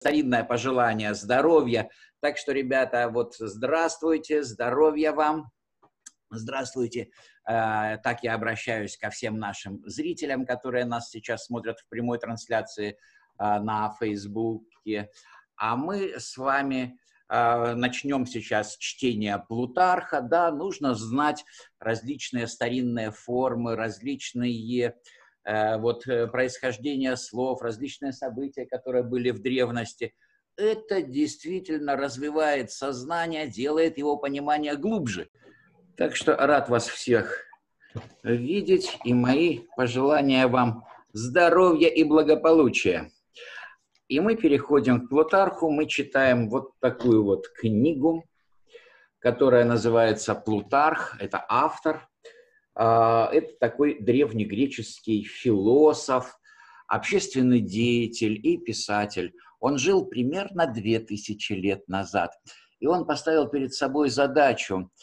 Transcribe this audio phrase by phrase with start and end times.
[0.00, 1.90] старинное пожелание здоровья.
[2.20, 5.50] Так что, ребята, вот здравствуйте, здоровья вам.
[6.30, 7.10] Здравствуйте.
[7.46, 12.92] Э, так я обращаюсь ко всем нашим зрителям, которые нас сейчас смотрят в прямой трансляции
[12.92, 12.94] э,
[13.38, 15.10] на Фейсбуке.
[15.56, 16.98] А мы с вами
[17.28, 20.22] э, начнем сейчас чтение Плутарха.
[20.22, 21.44] Да, нужно знать
[21.78, 24.94] различные старинные формы, различные
[25.44, 30.14] вот происхождение слов, различные события, которые были в древности.
[30.56, 35.28] Это действительно развивает сознание, делает его понимание глубже.
[35.96, 37.44] Так что рад вас всех
[38.22, 43.10] видеть и мои пожелания вам здоровья и благополучия.
[44.08, 48.24] И мы переходим к Плутарху, мы читаем вот такую вот книгу,
[49.18, 52.09] которая называется «Плутарх», это автор,
[52.84, 56.38] это такой древнегреческий философ,
[56.88, 59.34] общественный деятель и писатель.
[59.58, 62.32] Он жил примерно две тысячи лет назад,
[62.78, 64.90] и он поставил перед собой задачу–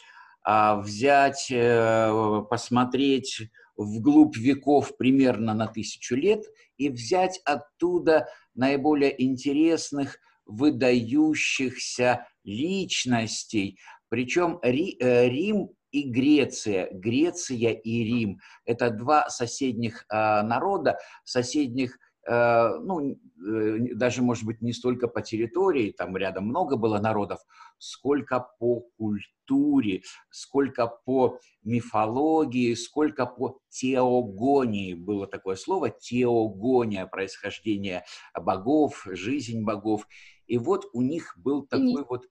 [0.50, 3.42] а взять, э, посмотреть
[3.76, 6.46] вглубь веков примерно на тысячу лет
[6.78, 13.78] и взять оттуда наиболее интересных, выдающихся личностей.
[14.08, 22.78] Причем э, Рим и Греция, Греция и Рим– это два соседних а, народа, соседних Э,
[22.82, 27.40] ну, э, даже, может быть, не столько по территории, там рядом много было народов,
[27.78, 34.94] сколько по культуре, сколько по мифологии, сколько по теогонии.
[34.94, 38.04] Было такое слово теогония, происхождение
[38.38, 40.06] богов, жизнь богов.
[40.48, 42.26] И вот у них был такой вот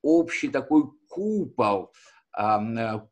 [0.00, 1.92] общий такой купол,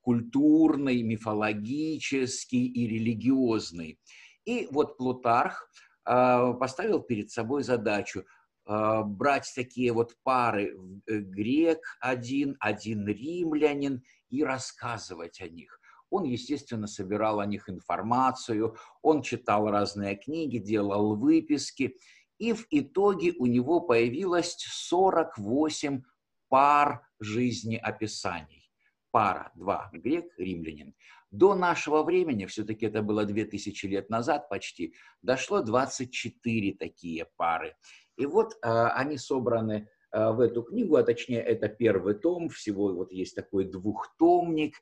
[0.00, 3.98] культурный, мифологический и религиозный.
[4.44, 5.70] И вот Плутарх
[6.04, 8.24] а, поставил перед собой задачу
[8.64, 15.78] а, брать такие вот пары э, грек один, один римлянин и рассказывать о них.
[16.10, 21.96] Он, естественно, собирал о них информацию, он читал разные книги, делал выписки,
[22.38, 26.02] и в итоге у него появилось 48
[26.48, 28.59] пар жизнеописаний.
[29.10, 30.94] Пара, два, грек, римлянин.
[31.30, 37.74] До нашего времени, все-таки это было 2000 лет назад почти, дошло 24 такие пары.
[38.16, 42.92] И вот э, они собраны э, в эту книгу, а точнее это первый том, всего
[42.94, 44.74] вот есть такой двухтомник.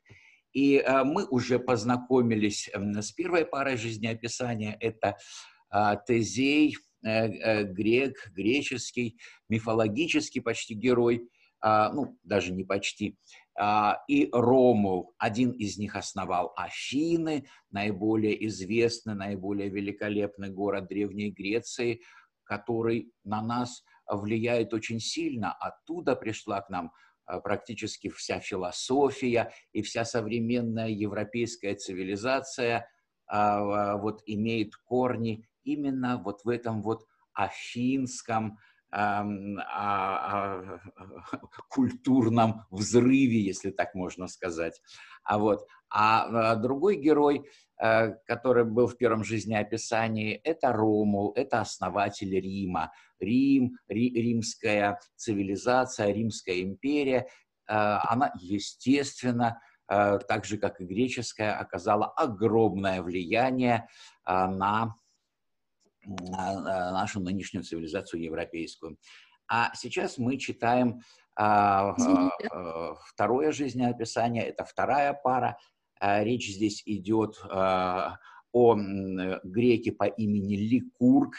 [0.53, 4.75] И э, мы уже познакомились с первой парой жизнеописания.
[4.79, 5.17] Это
[5.71, 9.17] э, Тезей, э, э, грек, греческий,
[9.49, 11.29] мифологический почти герой,
[11.61, 13.17] ну, даже не почти,
[13.59, 15.13] а, и Ромул.
[15.17, 22.01] Один из них основал Афины, наиболее известный, наиболее великолепный город Древней Греции,
[22.45, 25.51] который на нас влияет очень сильно.
[25.51, 26.93] Оттуда пришла к нам
[27.25, 32.89] а, практически вся философия и вся современная европейская цивилизация
[33.27, 38.57] а, вот имеет корни именно вот в этом вот афинском,
[38.91, 40.79] о, о,
[41.69, 44.81] культурном взрыве, если так можно сказать.
[45.23, 45.67] А, вот.
[45.89, 47.45] а, а другой герой,
[47.81, 52.91] э, который был в первом жизнеописании, это Ромул, это основатель Рима.
[53.19, 57.27] Рим, ри, римская цивилизация, Римская империя,
[57.67, 63.87] э, она, естественно, э, так же, как и греческая, оказала огромное влияние
[64.25, 64.95] на
[66.09, 68.97] нашу нынешнюю цивилизацию европейскую.
[69.47, 71.01] А сейчас мы читаем
[71.35, 71.95] а,
[72.51, 75.57] а, второе жизнеописание, это вторая пара.
[75.99, 77.41] А, речь здесь идет
[78.51, 78.75] о
[79.43, 81.35] греке по имени Ликург.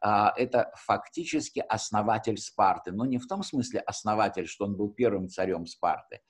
[0.00, 5.66] Это фактически основатель Спарты, но не в том смысле основатель, что он был первым царем
[5.66, 6.20] Спарты,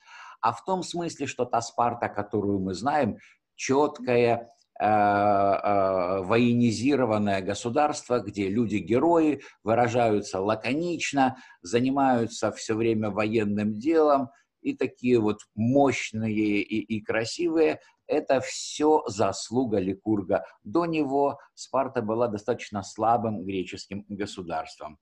[0.41, 3.19] а в том смысле, что та Спарта, которую мы знаем,
[3.57, 14.31] четкая, Э, э, военизированное государство, где люди-герои выражаются лаконично, занимаются все время военным делом,
[14.63, 20.45] и такие вот мощные и, и красивые, это все заслуга Ликурга.
[20.65, 24.99] До него Спарта была достаточно слабым греческим государством.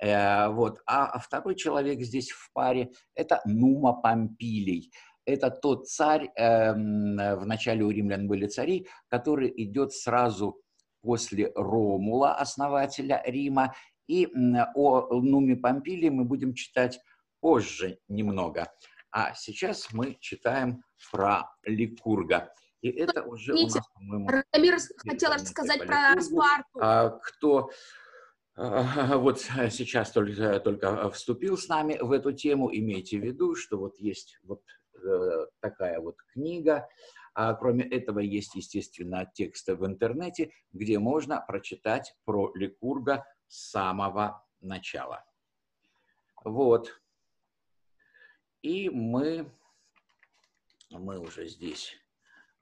[0.00, 0.80] Э, вот.
[0.86, 4.92] А второй человек здесь в паре– это Нума Помпилий
[5.28, 10.60] это тот царь, э, в начале у римлян были цари, который идет сразу
[11.02, 13.74] после Ромула, основателя Рима,
[14.06, 14.26] и
[14.74, 16.98] о Нуме Помпилии мы будем читать
[17.40, 18.72] позже немного.
[19.10, 20.82] А сейчас мы читаем
[21.12, 22.50] про Ликурга.
[22.80, 24.30] И это уже Видите, у нас, по-моему...
[24.52, 26.78] Рамир хотел рассказать про Спарту.
[26.80, 27.70] А, кто
[28.56, 33.98] вот сейчас только, только вступил с нами в эту тему, имейте в виду, что вот
[33.98, 34.62] есть вот
[35.60, 36.88] такая вот книга,
[37.34, 44.44] а кроме этого есть, естественно, тексты в интернете, где можно прочитать про Ликурга с самого
[44.60, 45.24] начала.
[46.44, 47.00] Вот.
[48.62, 49.50] И мы,
[50.90, 51.96] мы уже здесь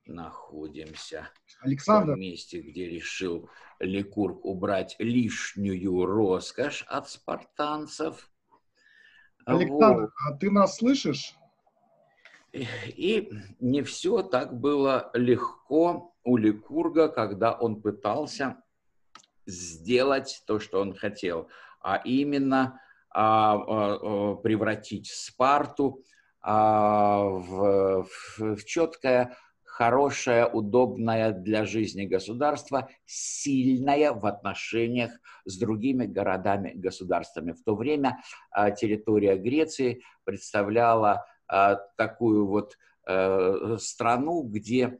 [0.05, 1.31] находимся
[1.61, 2.15] Александр.
[2.15, 3.49] в месте, где решил
[3.81, 8.31] Ликург убрать лишнюю роскошь от спартанцев.
[9.45, 10.11] Александр, вот.
[10.27, 11.35] а ты нас слышишь?
[12.97, 13.31] И
[13.61, 18.63] не все так было легко у Ликурга, когда он пытался
[19.47, 21.49] сделать то, что он хотел,
[21.81, 22.81] а именно
[23.11, 26.03] а, а, превратить Спарту
[26.41, 29.37] а, в, в, в четкое
[29.77, 35.13] хорошее, удобное для жизни государство, сильное в отношениях
[35.45, 37.53] с другими городами-государствами.
[37.53, 38.19] В то время
[38.51, 41.36] а, территория Греции представляла а,
[41.97, 42.77] такую вот
[43.07, 44.99] а, страну, где,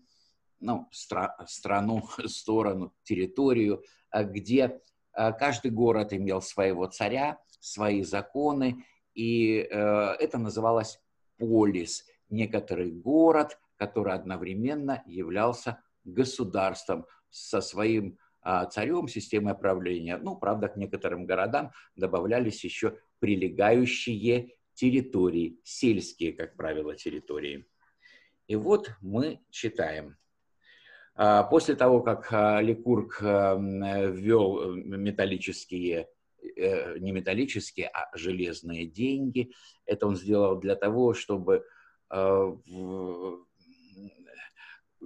[0.61, 4.81] ну, стра страну, сторону, территорию, а, где
[5.13, 8.85] а, каждый город имел своего царя, свои законы,
[9.15, 11.01] и а, это называлось
[11.39, 20.17] полис, некоторый город– который одновременно являлся государством со своим а, царем, системой правления.
[20.17, 27.67] Ну, правда, к некоторым городам добавлялись еще прилегающие территории, сельские, как правило, территории.
[28.47, 30.17] И вот мы читаем.
[31.15, 36.09] А, после того, как а, Ликург ввел металлические,
[36.57, 39.51] э, не металлические, а железные деньги,
[39.87, 41.65] это он сделал для того, чтобы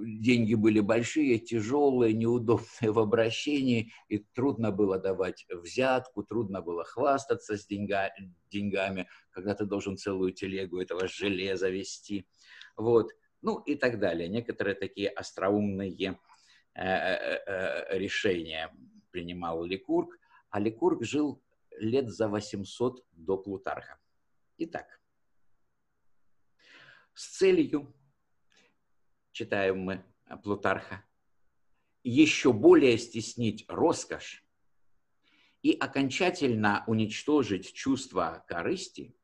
[0.05, 7.57] деньги были большие, тяжелые, неудобные в обращении, и трудно было давать взятку, трудно было хвастаться
[7.57, 8.11] с деньга,
[8.51, 12.27] деньгами, когда ты должен целую телегу этого железа вести.
[12.77, 13.11] Вот.
[13.43, 14.29] Ну и так далее.
[14.29, 16.19] Некоторые такие остроумные
[16.75, 18.71] э, э, э, решения
[19.11, 20.19] принимал Ликург,
[20.51, 21.43] а Ликург жил
[21.79, 23.99] лет за 800 до Плутарха.
[24.59, 25.01] Итак,
[27.15, 27.95] с целью
[29.33, 30.05] читаем мы
[30.43, 31.05] Плутарха,
[32.03, 34.45] еще более стеснить роскошь
[35.63, 39.15] и окончательно уничтожить чувство корысти,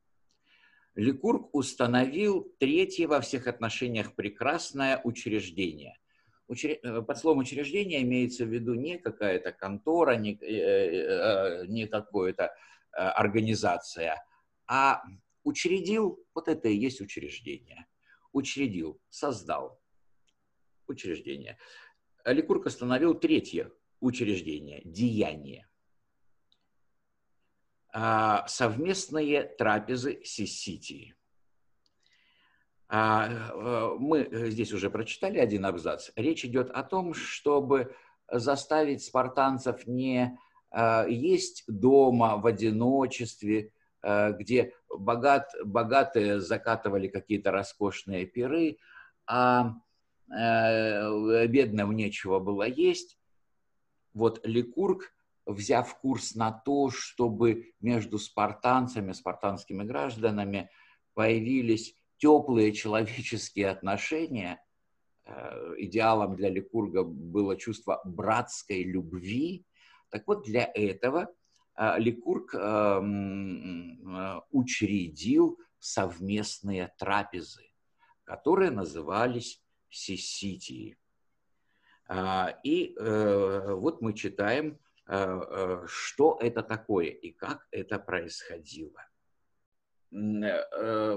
[0.95, 5.95] Ликург установил третье во всех отношениях прекрасное учреждение.
[6.49, 12.51] Э, под словом учреждение имеется в виду не какая-то контора, не, э, э, не какая-то
[12.91, 14.25] организация,
[14.65, 15.03] а
[15.43, 17.85] учредил, вот это и есть учреждение.
[18.31, 19.79] Учредил, создал
[20.89, 21.57] учреждение.
[22.25, 25.67] Ликург остановил третье учреждение– деяние.
[27.93, 31.15] А, совместные трапезы Сиситии.
[32.89, 36.11] А, э, мы здесь уже прочитали один абзац.
[36.15, 37.95] Речь идет о том, чтобы
[38.31, 40.37] заставить спартанцев не
[40.69, 43.71] а, есть дома в одиночестве,
[44.03, 48.77] где богат, богатые закатывали какие-то роскошные пиры,
[49.25, 49.86] а Э,
[50.29, 53.17] бедным нечего было есть.
[54.13, 55.13] Вот Ликург,
[55.45, 60.69] взяв курс на то, чтобы между спартанцами, спартанскими гражданами
[61.13, 64.59] появились теплые человеческие отношения,
[65.25, 69.65] э, идеалом для Ликурга было чувство братской любви.
[70.09, 71.29] Так вот, для этого
[71.75, 72.53] э, Ликург
[74.51, 77.69] учредил совместные трапезы,
[78.23, 80.97] которые назывались Сиситии.
[82.09, 89.05] А, и э, вот мы читаем, э, э, что это такое и как это происходило.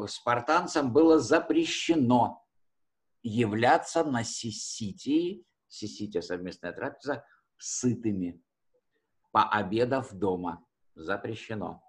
[0.09, 2.45] Спартанцам было запрещено
[3.23, 7.25] являться на Сиситии, Сисития совместная трапеза,
[7.57, 8.43] сытыми,
[9.31, 10.65] пообедав дома.
[10.97, 11.83] Запрещено.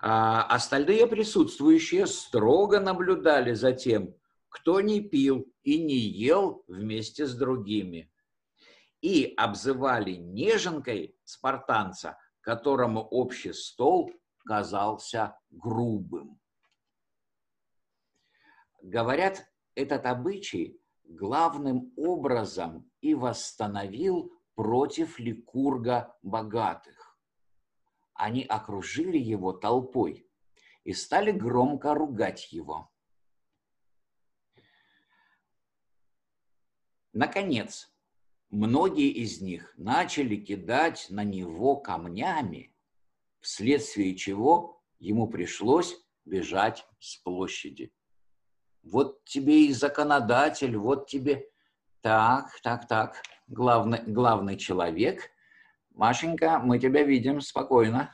[0.00, 4.14] А остальные присутствующие строго наблюдали за тем,
[4.56, 8.10] кто не пил и не ел вместе с другими.
[9.02, 14.10] И обзывали неженкой спартанца, которому общий стол
[14.46, 16.40] казался грубым.
[18.80, 27.18] Говорят, этот обычай главным образом и восстановил против Ликурга богатых.
[28.14, 30.26] Они окружили его толпой
[30.84, 32.90] и стали громко ругать его.
[37.16, 37.90] Наконец,
[38.50, 42.76] многие из них начали кидать на него камнями,
[43.40, 45.96] вследствие чего ему пришлось
[46.26, 47.90] бежать с площади.
[48.82, 51.48] Вот тебе и законодатель, вот тебе...
[52.02, 55.22] Так, так, так, главный, главный человек.
[55.92, 58.12] Машенька, мы тебя видим спокойно.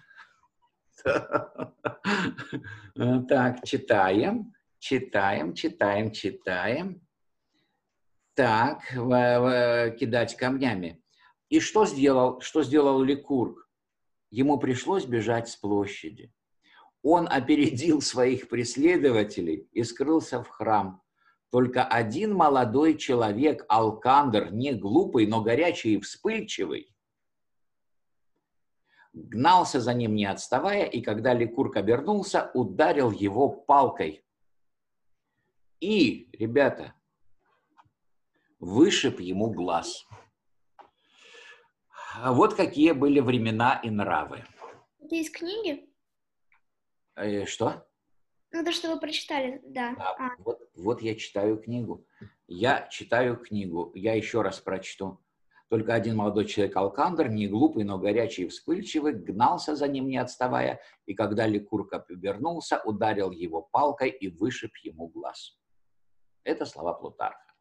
[3.29, 7.03] Так, читаем, читаем, читаем, читаем.
[8.35, 11.03] Так, кидать камнями.
[11.49, 13.69] И что сделал, что сделал Ликург?
[14.31, 16.33] Ему пришлось бежать с площади.
[17.03, 21.03] Он опередил своих преследователей и скрылся в храм.
[21.51, 26.95] Только один молодой человек, Алкандр, не глупый, но горячий и вспыльчивый,
[29.13, 34.25] гнался за ним не отставая, и когда Ликург обернулся, ударил его палкой.
[35.81, 36.95] И, ребята,
[38.63, 40.07] вышиб ему глаз.
[42.25, 44.45] Вот какие были времена и нравы.
[45.01, 45.91] Это из книги?
[47.17, 47.87] Э, что?
[48.53, 49.95] Ну, то, что вы прочитали, да.
[49.97, 50.31] да а.
[50.39, 52.07] вот, вот я читаю книгу.
[52.47, 53.91] Я читаю книгу.
[53.95, 55.19] Я еще раз прочту.
[55.69, 60.19] Только один молодой человек Алкандр, не глупый, но горячий и вспыльчивый, гнался за ним, не
[60.19, 65.59] отставая, и когда Ликурка повернулся, ударил его палкой и вышиб ему глаз.
[66.45, 67.52] Это слова Плутарха.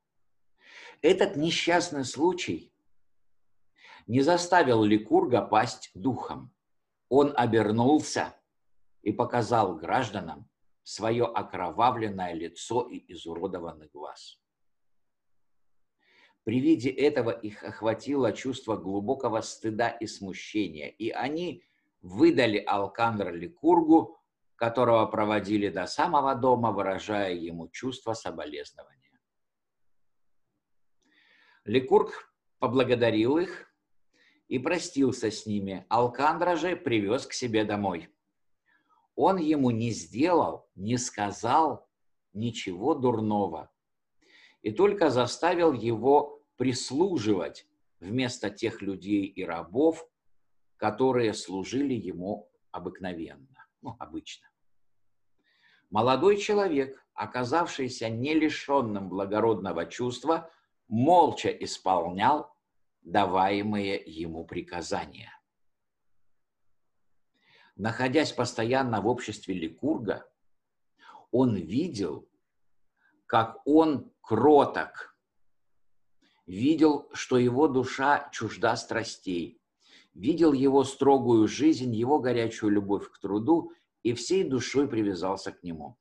[1.01, 2.71] Этот несчастный случай
[4.05, 6.53] не заставил Ликурга пасть духом.
[7.09, 8.35] Он обернулся
[9.01, 10.47] и показал гражданам
[10.83, 14.39] свое окровавленное лицо и изуродованный глаз.
[16.43, 21.63] При виде этого их охватило чувство глубокого стыда и смущения, и они
[22.01, 24.19] выдали Алкандра Ликургу,
[24.55, 29.00] которого проводили до самого дома, выражая ему чувство соболезнования.
[31.65, 33.71] Ликург поблагодарил их
[34.47, 35.85] и простился с ними.
[35.89, 38.09] Алкандра же привез к себе домой.
[39.15, 41.87] Он ему не сделал, не сказал
[42.33, 43.71] ничего дурного,
[44.61, 47.67] и только заставил его прислуживать
[47.99, 50.07] вместо тех людей и рабов,
[50.77, 54.47] которые служили ему обыкновенно, ну, обычно.
[55.89, 60.49] Молодой человек, оказавшийся не лишенным благородного чувства,
[60.91, 62.53] молча исполнял
[63.01, 65.31] даваемые ему приказания.
[67.77, 70.29] Находясь постоянно в обществе Ликурга,
[71.31, 72.27] он видел,
[73.25, 75.15] как он кроток,
[76.45, 79.61] видел, что его душа чужда страстей,
[80.13, 83.71] видел его строгую жизнь, его горячую любовь к труду
[84.03, 85.97] и всей душой привязался к нему.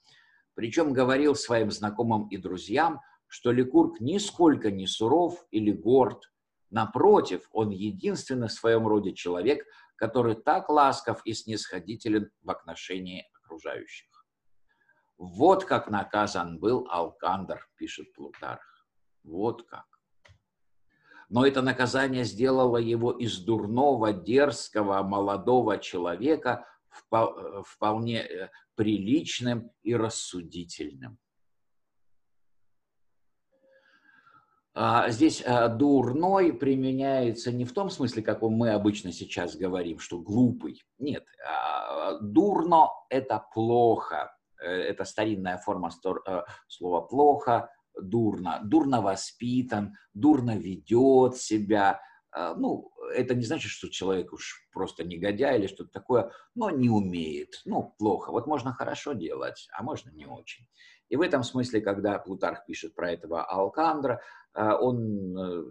[0.55, 6.33] Причем говорил своим знакомым и друзьям, что Ликург нисколько не суров или горд.
[6.69, 14.09] Напротив, он единственный в своем роде человек, который так ласков и снисходителен в отношении окружающих.
[15.17, 18.87] Вот как наказан был Алкандр, пишет Плутарх.
[19.23, 19.87] Вот как.
[21.29, 26.67] Но это наказание сделало его из дурного, дерзкого, молодого человека
[27.63, 31.19] вполне э, приличным и рассудительным.
[33.53, 34.57] А,
[35.09, 40.83] здесь а, дурной применяется не в том смысле, каком мы обычно сейчас говорим, что глупый.
[40.99, 44.33] Нет, а, дурно– это плохо.
[44.63, 48.61] Э, это старинная форма э, слова «плохо», дурно.
[48.63, 52.01] Дурно воспитан, дурно ведет себя.
[52.57, 57.61] Ну, это не значит, что человек уж просто негодяй или что-то такое, но не умеет.
[57.65, 58.31] Ну, плохо.
[58.31, 60.69] Вот можно хорошо делать, а можно не очень.
[61.11, 64.21] И в этом смысле, когда Плутарх пишет про этого Алкандра, а,
[64.55, 65.65] он э,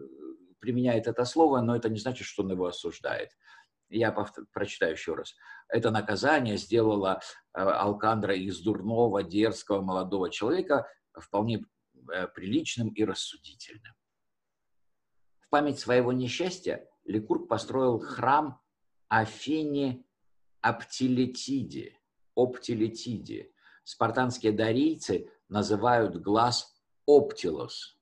[0.60, 3.30] применяет это слово, но это не значит, что он его осуждает.
[3.90, 4.12] Я
[4.54, 5.36] прочитаю еще раз.
[5.68, 7.20] Это наказание сделало
[7.54, 11.66] э, Алкандра из дурного, дерзкого молодого человека вполне
[12.14, 13.94] э, приличным и рассудительным.
[15.40, 18.62] В память своего несчастья Ликург построил храм
[19.08, 20.06] Афине
[20.62, 21.98] Аптилетиде,
[22.36, 23.52] Оптилетиде.
[23.84, 27.96] Спартанские дарийцы называют глаз Оптилос–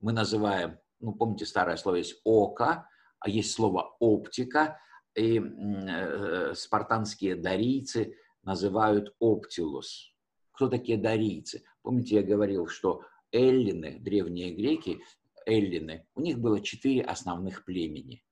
[0.00, 2.88] мы называем, ну, помните, старое слово есть око,
[3.20, 4.80] а есть слово оптика,
[5.14, 10.14] и э, спартанские дарийцы называют оптилус.
[10.52, 11.64] Кто такие дарийцы?
[11.82, 13.02] Помните, я говорил, что
[13.32, 15.00] эллины, древние греки,
[15.46, 18.24] эллины, у них было четыре основных племени.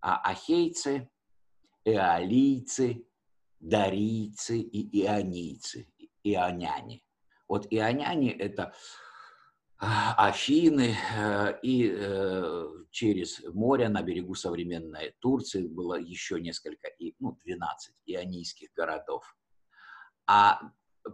[0.00, 1.10] А ахейцы,
[1.84, 3.06] эолийцы,
[3.60, 5.88] дарийцы и ионийцы,
[6.22, 7.02] ионяне.
[7.48, 8.74] Вот ионяне– это
[9.80, 16.88] Афины э, и э, через море на берегу современной Турции было еще несколько,
[17.20, 19.36] ну, 12 ионийских городов.
[20.26, 20.60] А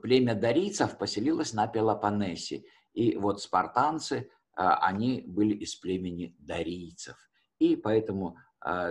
[0.00, 2.64] племя дарийцев поселилось на Пелопоннесе.
[2.94, 7.16] И вот спартанцы, они были из племени дарийцев.
[7.58, 8.38] И поэтому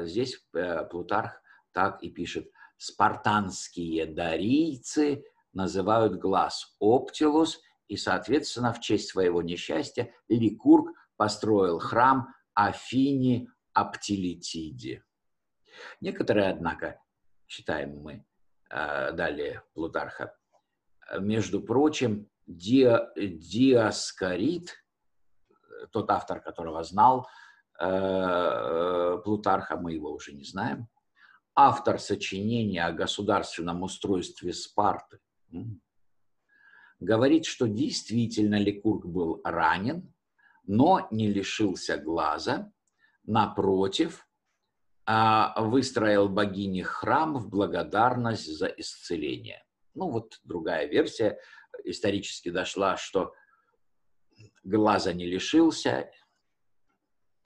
[0.02, 0.46] здесь
[0.92, 2.52] Плутарх так и пишет.
[2.78, 7.60] Спартанские дарийцы называют глаз Оптилус–
[7.94, 15.04] и, соответственно, в честь своего несчастья Ликург построил храм Афини Аптилитиде.
[16.02, 17.00] Некоторые, однако,
[17.48, 18.26] считаем мы
[18.72, 20.36] э, далее Плутарха,
[21.20, 24.74] между прочим, Диа, Диаскорид,
[25.92, 27.28] тот автор, которого знал
[27.80, 30.88] э, Плутарха, мы его уже не знаем,
[31.54, 35.20] автор сочинения о государственном устройстве Спарты,
[37.04, 40.14] говорит, что действительно Ликург был ранен,
[40.66, 42.72] но не лишился глаза,
[43.24, 44.28] напротив,
[45.06, 49.64] а, выстроил богине храм в благодарность за исцеление.
[49.94, 51.38] Ну вот другая версия
[51.84, 53.34] исторически дошла, что
[54.64, 56.10] глаза не лишился.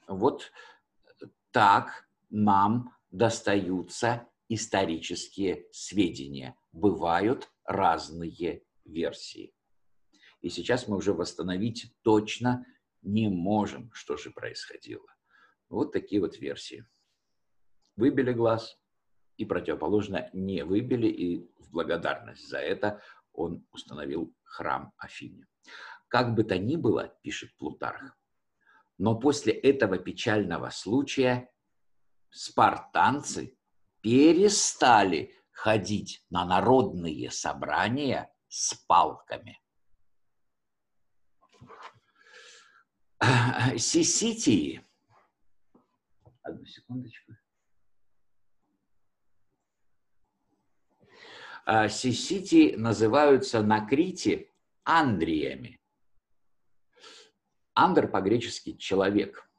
[0.08, 0.52] Вот
[1.52, 6.56] так нам достаются исторические сведения.
[6.72, 9.54] Бывают разные версии.
[10.42, 12.66] И сейчас мы уже восстановить точно
[13.02, 15.08] не можем, что же происходило.
[15.70, 16.86] Вот такие вот версии.
[17.96, 18.78] Выбили глаз,
[19.38, 23.02] и противоположно не выбили, и в благодарность за это
[23.34, 25.46] он установил храм Афине.
[26.08, 28.18] Как бы то ни было, пишет Плутарх,
[28.98, 31.52] но после этого печального случая
[32.30, 33.58] спартанцы
[34.02, 39.62] перестали ходить на народные собрания с палками.
[43.78, 44.86] Сиситии.
[46.44, 47.34] Одну секундочку.
[51.66, 55.82] А, Сисити называются на Крите андриями.
[57.74, 59.50] Андр по-гречески человек.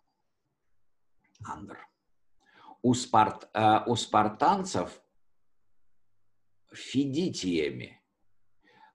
[1.45, 1.79] Андр.
[2.81, 5.03] У, спарт, а, у спартанцев
[6.73, 7.98] фидитиями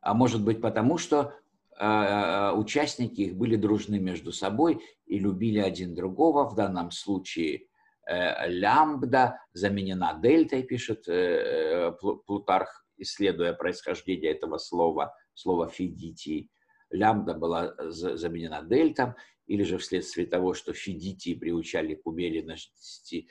[0.03, 1.33] а может быть потому, что
[1.79, 6.47] э, участники их были дружны между собой и любили один другого.
[6.49, 7.67] В данном случае
[8.05, 11.93] э, лямбда заменена дельтой, пишет э,
[12.25, 16.49] Плутарх, исследуя происхождение этого слова, слова фидитии.
[16.89, 19.15] Лямбда была заменена дельтом,
[19.47, 23.27] или же вследствие того, что фидитии приучали к умеренности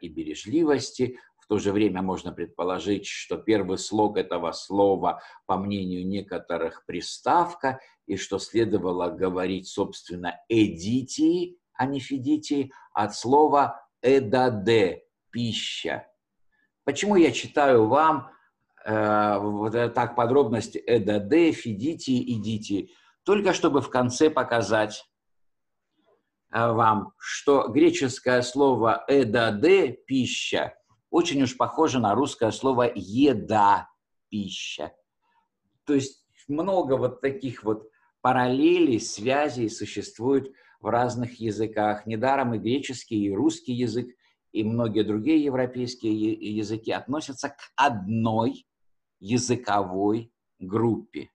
[0.00, 6.06] и бережливости, в то же время можно предположить, что первый слог этого слова, по мнению
[6.06, 16.06] некоторых, приставка, и что следовало говорить, собственно, эдитии, а не фидитии, от слова эдаде– пища.
[16.84, 18.30] Почему я читаю вам
[18.84, 22.88] э, вот так подробности эдаде, фидитии, идите,
[23.22, 25.02] только чтобы в конце показать
[26.52, 30.74] э, вам, что греческое слово эдаде– пища–
[31.10, 33.88] очень уж похоже на русское слово «еда»,
[34.28, 34.92] «пища».
[35.84, 37.90] То есть много вот таких вот
[38.20, 42.06] параллелей, связей существует в разных языках.
[42.06, 44.14] Недаром и греческий, и русский язык,
[44.52, 48.66] и многие другие европейские языки относятся к одной
[49.20, 51.30] языковой группе.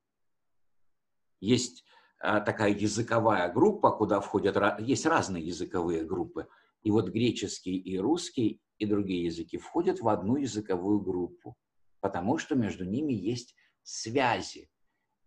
[1.39, 1.83] Есть
[2.19, 6.47] а, такая языковая группа, куда входят, есть разные языковые группы.
[6.83, 11.55] И вот греческий и русский и другие языки входят в одну языковую группу,
[12.01, 14.69] потому что между ними есть связи.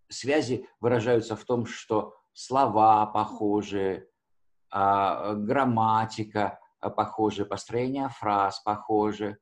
[0.08, 4.08] Связи выражаются в том, что слова похожи,
[4.70, 9.38] а, грамматика похожа, построение фраз похожи.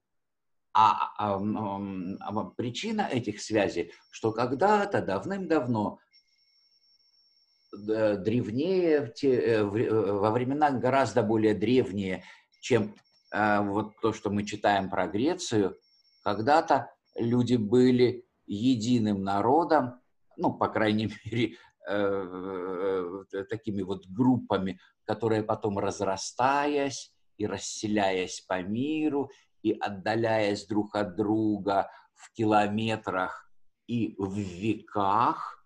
[0.72, 1.40] А, а,
[2.20, 5.98] а причина этих связей, что когда-то давным-давно
[7.76, 12.24] древнее, э, во времена гораздо более древние,
[12.60, 12.94] чем
[13.34, 15.76] Э, вот то, что мы читаем про Грецию,
[16.22, 20.00] когда-то люди были единым народом,
[20.36, 21.56] ну, по крайней мере,
[21.88, 29.30] э, э, такими вот группами, которые потом разрастаясь и расселяясь по миру,
[29.62, 33.50] и отдаляясь друг от друга в километрах
[33.88, 35.63] и в веках,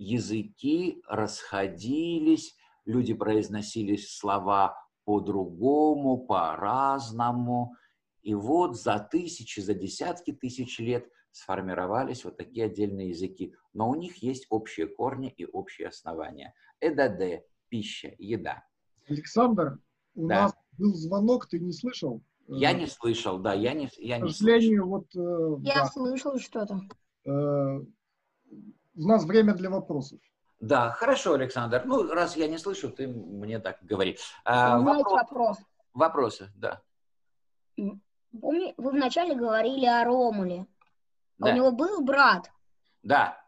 [0.00, 7.74] языки расходились, люди произносили слова по-другому, по-разному.
[8.22, 13.54] И вот за тысячи, за десятки тысяч лет сформировались вот такие отдельные языки.
[13.74, 16.54] Но у них есть общие корни и общие основания.
[16.80, 18.64] Эдаде пища, еда.
[19.06, 19.78] Александр,
[20.14, 20.42] у Да.
[20.44, 22.22] нас был звонок, ты не слышал?
[22.48, 25.86] Я Э, не слышал, да, я не, я К не сожалению, вот э, Я да,
[25.86, 26.80] слышал что-то.
[27.26, 27.80] э,
[29.00, 30.20] у нас время для вопросов.
[30.60, 31.82] Да, хорошо, Александр.
[31.86, 34.12] Ну, раз я не слышу, ты мне так говори.
[34.12, 35.58] У А, меня есть вопро- вопрос.
[35.94, 36.82] Вопросы, да.
[37.76, 40.66] Помни, вы вначале говорили о Ромуле.
[41.38, 41.50] Да.
[41.52, 42.50] У него был брат.
[43.02, 43.42] Да.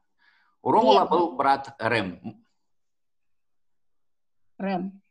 [0.63, 1.09] У Ромула Рем.
[1.11, 2.43] был брат Рем.
[4.59, 5.03] Рэм.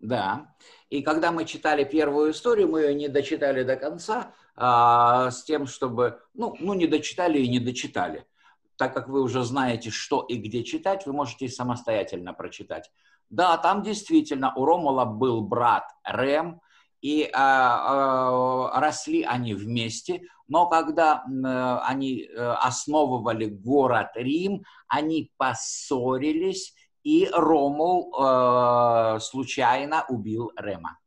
[0.00, 0.52] Да.
[0.90, 5.66] И когда мы читали первую историю, мы ее не дочитали до конца, а, с тем,
[5.66, 6.20] чтобы...
[6.34, 8.26] Ну, ну, не дочитали и не дочитали.
[8.76, 12.90] Так как вы уже знаете, что и где читать, вы можете самостоятельно прочитать.
[13.30, 16.60] Да, там действительно у Ромула был брат Рем,
[17.00, 25.32] и а, а, росли они вместе, но когда э, они э, основывали город Рим, они
[25.38, 30.98] поссорились, и Ромул э, случайно убил Рема.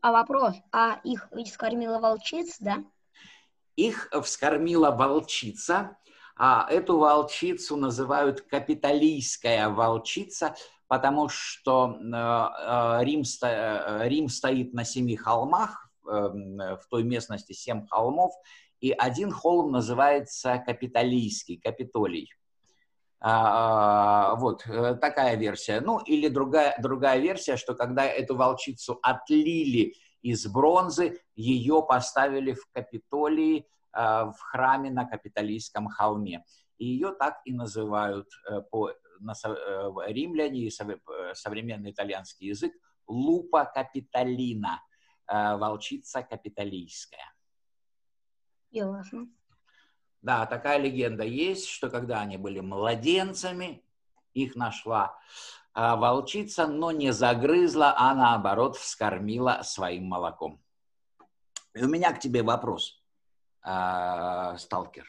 [0.00, 2.84] А вопрос, а их ведь скормила волчица, да?
[3.76, 5.98] Их вскормила волчица,
[6.36, 10.54] а эту волчицу называют капиталийская волчица,
[10.86, 17.84] потому что э, э, Рим, э, Рим стоит на семи холмах, в той местности семь
[17.88, 18.32] холмов,
[18.80, 22.32] и один холм называется Капитолийский, Капитолий.
[23.20, 25.80] А, Вот э, такая версия.
[25.80, 32.66] Ну или другая, другая версия, что когда эту волчицу отлили из бронзы, ее поставили в
[32.72, 36.44] Капитолии, а, в храме на Капитолийском холме.
[36.78, 42.72] И ее так и называют э, по, на, э, римляне и э, современный итальянский язык
[43.06, 44.82] лупа капитолина,
[45.28, 47.32] э, волчица капитолийская.
[48.70, 49.28] Ясно.
[50.22, 53.84] Да, такая легенда есть, что когда они были младенцами,
[54.34, 55.16] их нашла
[55.74, 60.60] волчица, но не загрызла, а наоборот вскормила своим молоком.
[61.74, 63.02] И у меня к тебе вопрос,
[64.58, 65.06] сталкер.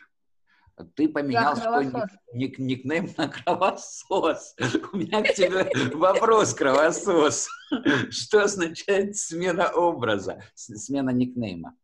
[0.96, 4.56] Ты поменял свой ник- ник- никнейм на кровосос.
[4.94, 7.48] У меня к тебе вопрос, кровосос.
[8.12, 11.76] Что означает смена образа, смена никнейма?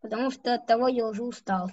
[0.00, 1.70] Потому что от того я уже устал.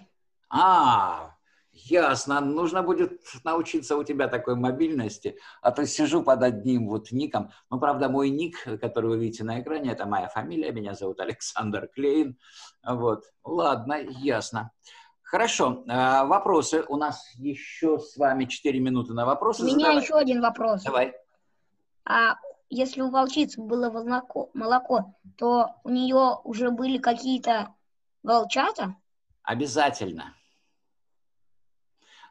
[0.50, 1.36] А,
[1.72, 2.40] ясно.
[2.42, 5.38] Нужно будет научиться у тебя такой мобильности.
[5.62, 7.52] А то сижу под одним вот ником.
[7.70, 10.72] Ну, правда, мой ник, который вы видите на экране, это моя фамилия.
[10.72, 12.38] Меня зовут Александр Клейн.
[12.86, 13.26] Вот.
[13.44, 14.72] Ладно, ясно.
[15.22, 15.84] Хорошо.
[15.88, 16.84] А, Вопросы.
[16.88, 19.64] У нас еще с вами 4 минуты на вопросы.
[19.64, 20.04] У меня задавать.
[20.04, 20.84] еще один вопрос.
[20.84, 21.14] Давай.
[22.06, 22.36] А
[22.70, 27.74] если у волчицы было молоко, молоко, то у нее уже были какие-то
[28.24, 28.96] волчата?
[29.44, 30.36] Обязательно.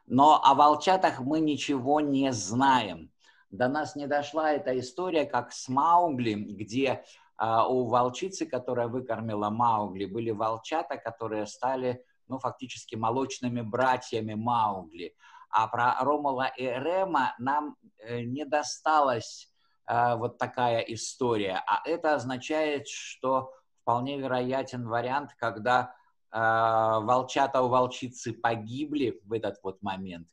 [0.09, 3.11] Но о волчатах мы ничего не знаем.
[3.51, 7.05] До нас не дошла эта история, как с Маугли, где
[7.37, 15.15] а, у волчицы, которая выкормила Маугли, были волчата, которые стали, ну, фактически молочными братьями Маугли.
[15.51, 19.53] А про Ромула и Рема нам э, не досталась
[19.87, 21.63] э, вот такая история.
[21.67, 29.59] А это означает, что вполне вероятен вариант, когда э, волчата у волчицы погибли в этот
[29.63, 30.27] вот момент,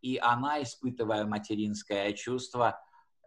[0.00, 2.80] и она, испытывая материнское чувство,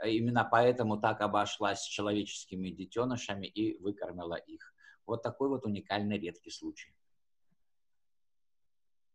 [0.03, 4.73] именно поэтому так обошлась с человеческими детенышами и выкормила их.
[5.05, 6.95] Вот такой вот уникальный редкий случай.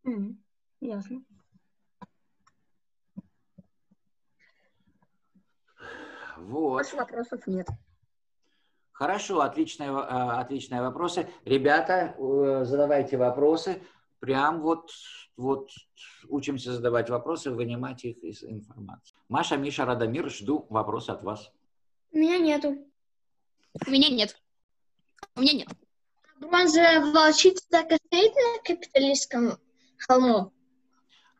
[0.03, 0.43] М,
[0.81, 1.23] Ясно.
[6.37, 6.77] Вот.
[6.83, 7.67] Больше вопросов нет.
[8.99, 11.29] Хорошо, отличные, э, отличные вопросы.
[11.45, 13.81] Ребята, э, задавайте вопросы.
[14.19, 14.91] Прям вот,
[15.37, 15.69] вот
[16.27, 19.15] учимся задавать вопросы, вынимать их из информации.
[19.29, 21.49] Маша, Миша, Радомир, жду вопрос от вас.
[22.11, 22.75] У меня нету.
[23.87, 24.37] У меня нет.
[25.33, 25.69] У меня нет.
[26.41, 29.59] Бронзовая волчица так и стоит на капиталистском
[29.97, 30.51] холму.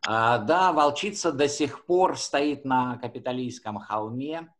[0.06, 4.50] А, да, волчица до сих пор стоит на Капитолийском холме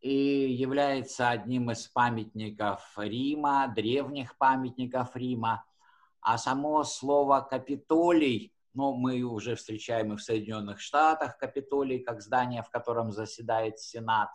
[0.00, 5.64] и является одним из памятников Рима, древних памятников Рима.
[6.20, 12.62] А само слово «Капитолий», ну, мы уже встречаем и в Соединенных Штатах Капитолий, как здание,
[12.62, 14.30] в котором заседает Сенат.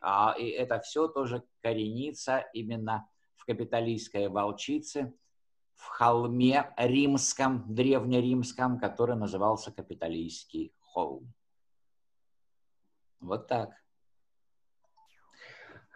[0.00, 5.12] А, и это все тоже коренится именно в капитолийской волчице,
[5.76, 11.32] в холме римском, древнеримском, который назывался Капитолийский холм.
[13.20, 13.83] Вот так.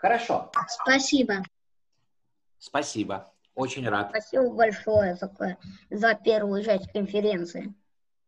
[0.00, 1.42] Хорошо, Спасибо.
[2.58, 3.32] спасибо.
[3.54, 4.10] Очень рад.
[4.10, 5.30] Спасибо большое за,
[5.90, 7.74] за первую часть конференции.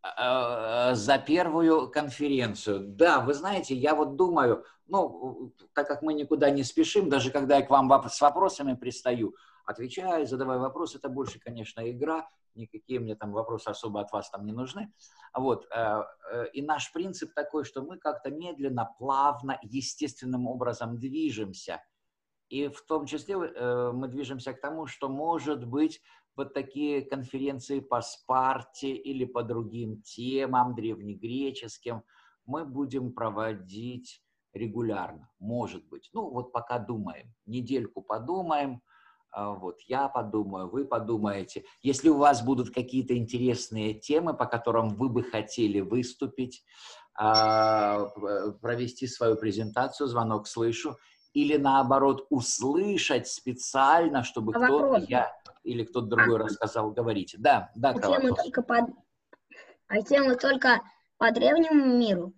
[0.03, 2.81] Э, за первую конференцию.
[2.81, 7.59] Да, вы знаете, я вот думаю, ну, так как мы никуда не спешим, даже когда
[7.59, 9.37] я к вам с вопросами пристаю,
[9.71, 14.45] отвечаю, задавая вопросы, это больше, конечно, игра, никакие мне там вопросы особо от вас там
[14.45, 14.93] не нужны.
[15.35, 15.67] Вот.
[15.71, 16.03] Э,
[16.33, 21.83] э, и наш принцип такой, что мы как-то медленно, плавно, естественным образом движемся.
[22.49, 26.03] И в том числе мы движемся к тому, что, может быть,
[26.37, 32.03] вот такие конференции по Спарте или по другим темам древнегреческим
[32.47, 36.11] мы будем проводить регулярно, может быть.
[36.13, 38.83] Ну, вот пока думаем, недельку подумаем,
[39.33, 41.65] вот я подумаю, вы подумаете.
[41.83, 46.65] Если у вас будут какие-то интересные темы, по которым вы бы хотели выступить,
[47.15, 48.07] а,
[48.63, 50.97] провести свою презентацию, звонок слышу,
[51.33, 55.05] или наоборот услышать специально, чтобы а кто вопрос?
[55.09, 57.37] я или кто-то другой а, рассказал, говорите.
[57.39, 58.89] Да, да, а темы только по,
[59.89, 60.81] а темы только
[61.19, 62.33] по древнему миру?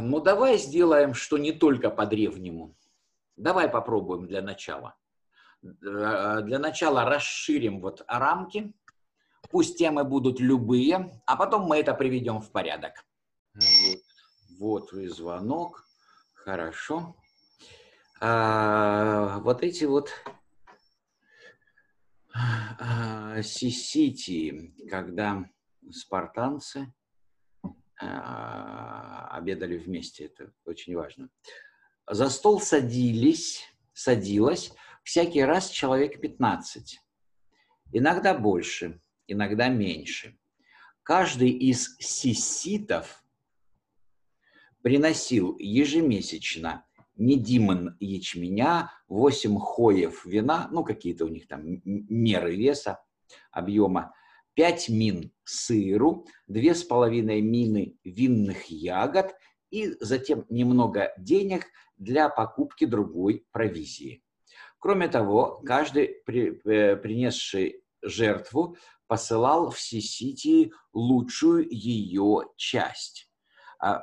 [0.00, 2.76] Ну, давай сделаем, что не только по древнему.
[3.36, 4.96] Давай попробуем для начала.
[5.62, 8.74] Э, для начала расширим вот рамки.
[9.50, 13.04] Пусть темы будут любые, а потом мы это приведем в порядок.
[13.54, 14.00] Вот,
[14.58, 15.84] вот и звонок.
[16.34, 17.16] Хорошо.
[18.20, 20.10] А, вот эти вот
[22.32, 25.44] а, Сисити, когда
[25.90, 26.92] спартанцы
[28.00, 31.28] а, обедали вместе, это очень важно.
[32.08, 37.00] За стол садились, садилось всякий раз человек 15.
[37.92, 40.38] Иногда больше, иногда меньше.
[41.02, 43.24] Каждый из сиситов
[44.82, 53.00] приносил ежемесячно не димон ячменя, 8 хоев вина, ну какие-то у них там меры веса,
[53.50, 54.14] объема,
[54.54, 59.34] 5 мин сыру, 2,5 мины винных ягод
[59.70, 61.66] и затем немного денег
[61.96, 64.22] для покупки другой провизии.
[64.78, 73.30] Кроме того, каждый при, э, принесший жертву посылал в Сисити лучшую ее часть.
[73.78, 73.96] А,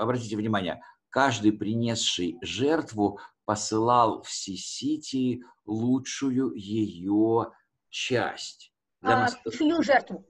[0.00, 7.52] обратите внимание, каждый принесший жертву посылал в Сисити лучшую ее
[7.88, 8.72] часть.
[9.00, 10.24] Для а, нас чью жертву?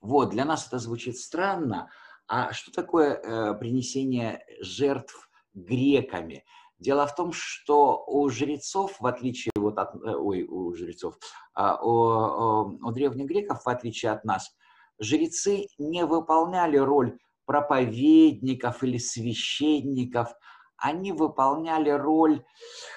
[0.00, 1.90] Вот, для нас это звучит странно.
[2.26, 5.27] А что такое э, принесение жертв
[5.64, 6.44] греками?
[6.78, 11.18] Дело в том, что у жрецов, в отличие вот от, э, ой, у жрецов,
[11.54, 14.56] а, у, у древних греков, в отличие от нас,
[15.00, 20.34] жрецы не выполняли роль проповедников или священников,
[20.76, 22.44] они выполняли роль,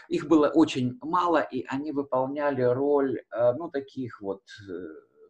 [0.07, 4.73] их было очень мало, и они выполняли роль, э, ну, таких вот э,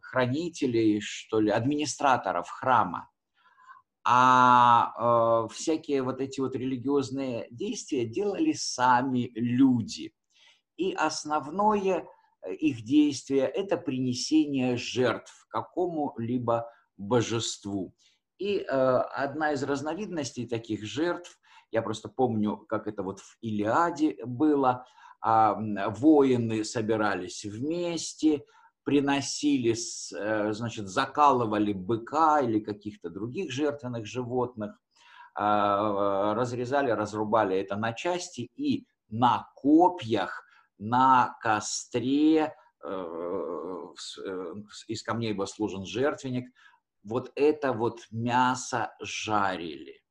[0.01, 3.09] хранителей, что ли, администраторов храма.
[4.03, 10.13] А э, всякие вот эти вот религиозные действия делали сами люди.
[10.77, 12.07] И основное
[12.41, 17.93] э, их действие– это принесение жертв какому-либо божеству.
[18.39, 21.37] И э, одна из разновидностей таких жертв,
[21.69, 24.83] я просто помню, как это вот в Илиаде было,
[25.23, 25.53] э,
[25.89, 28.43] воины собирались вместе,
[28.83, 34.79] приносили, э, значит, закалывали быка или каких-то других жертвенных животных,
[35.37, 40.43] э, разрезали, разрубали это на части и на копьях,
[40.77, 43.87] на костре, э,
[44.87, 46.51] из камней был служен жертвенник,
[47.03, 50.01] вот это вот мясо жарили.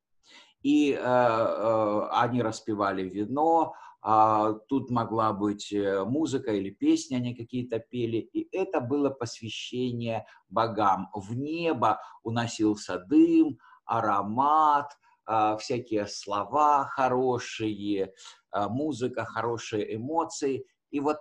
[0.61, 7.35] И э, э, они распивали вино, а тут могла быть э, музыка или песня, они
[7.35, 11.09] какие-то пели, и это было посвящение богам.
[11.13, 14.91] В небо уносился дым, аромат,
[15.27, 18.13] э, всякие слова хорошие,
[18.53, 20.65] э, музыка, хорошие эмоции.
[20.89, 21.17] И вот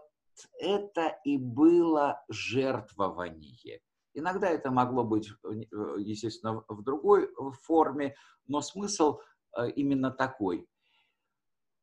[0.59, 3.81] это и было жертвование.
[4.15, 7.29] Иногда это могло быть, э, э, естественно, в другой э,
[7.63, 8.15] форме,
[8.47, 9.19] но смысл
[9.75, 10.69] именно такой.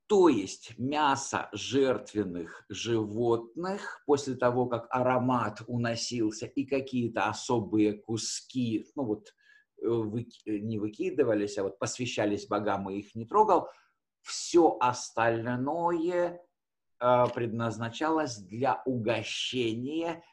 [0.08, 9.04] То есть мясо жертвенных животных, после того, как аромат уносился и какие-то особые куски, ну
[9.04, 9.34] вот,
[9.82, 13.68] вы, не выкидывались, а вот посвящались богам и их не трогал,
[14.22, 16.42] все остальное
[17.00, 20.24] предназначалось для угощения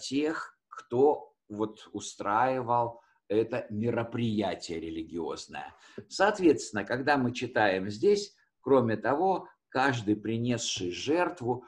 [0.00, 5.74] тех, кто вот устраивал это мероприятие религиозное.
[6.08, 11.64] Соответственно, когда мы читаем здесь, кроме того, каждый принесший жертву,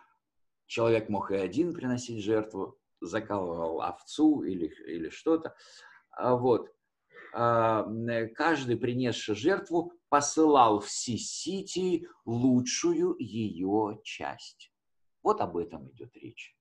[0.66, 5.54] человек мог и один приносить жертву, закалывал овцу или, или что-то.
[6.10, 6.70] А, вот.
[7.34, 7.86] А,
[8.34, 14.72] каждый, принесший жертву, посылал в Сисити лучшую ее часть.
[15.22, 16.56] Вот об этом идет речь.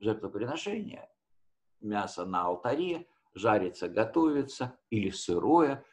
[0.00, 1.08] Жертвоприношение,
[1.80, 5.84] мясо на алтаре, жарится, готовится или сырое,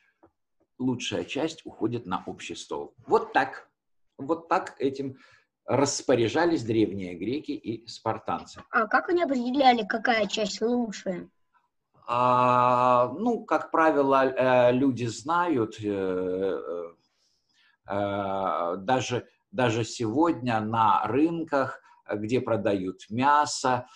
[0.78, 2.94] лучшая часть уходит на общий стол.
[3.08, 3.70] Вот так.
[4.18, 5.18] Вот так этим
[5.66, 8.62] распоряжались древние греки и спартанцы.
[8.72, 11.30] А как они определяли, какая часть лучшая?
[12.08, 16.60] А, ну, как правило, э, люди знают, э,
[17.90, 23.88] э, даже, даже сегодня на рынках, где продают мясо,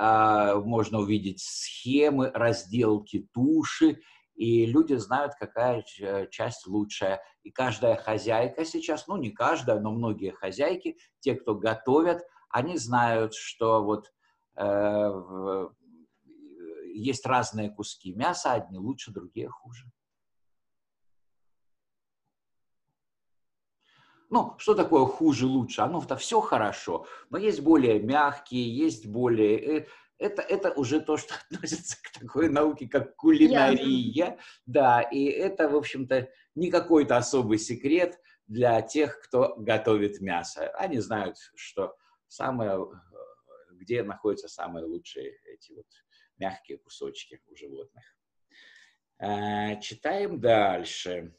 [0.00, 4.00] можно увидеть схемы разделки туши,
[4.38, 5.82] и люди знают, какая
[6.30, 7.20] часть лучшая.
[7.42, 13.34] И каждая хозяйка сейчас, ну не каждая, но многие хозяйки, те, кто готовят, они знают,
[13.34, 14.12] что вот
[14.54, 15.68] э,
[16.94, 19.90] есть разные куски мяса, одни лучше, другие хуже.
[24.30, 25.80] Ну, что такое хуже, лучше?
[25.80, 29.88] Оно-то все хорошо, но есть более мягкие, есть более...
[30.18, 33.84] Э, это, это уже то, что относится к такой науке, как кулинария.
[33.84, 34.38] Я...
[34.66, 40.68] Да, и это, в общем-то, не какой-то особый секрет для тех, кто готовит мясо.
[40.70, 45.86] Они знают, что самое, э, где находятся самые лучшие эти вот
[46.36, 48.04] мягкие кусочки у животных.
[49.20, 51.34] Э, читаем дальше.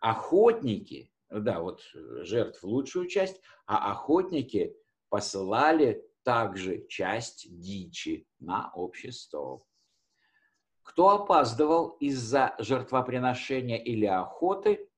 [0.00, 4.76] Охотники, да, вот жертв лучшую часть, а охотники
[5.08, 9.66] посылали также часть дичи на общий стол.
[10.82, 14.88] Кто опаздывал из-за жертвоприношения или охоты,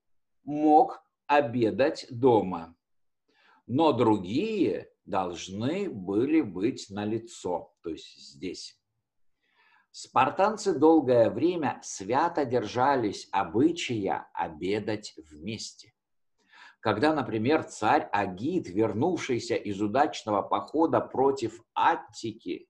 [0.44, 2.74] мог обедать дома,
[3.66, 8.78] но другие должны были быть на лицо, то есть здесь.
[9.90, 15.93] Спартанцы долгое время свято держались обычая обедать вместе.
[16.84, 22.68] Когда, например, царь Агит, вернувшийся из удачного похода против Аттики,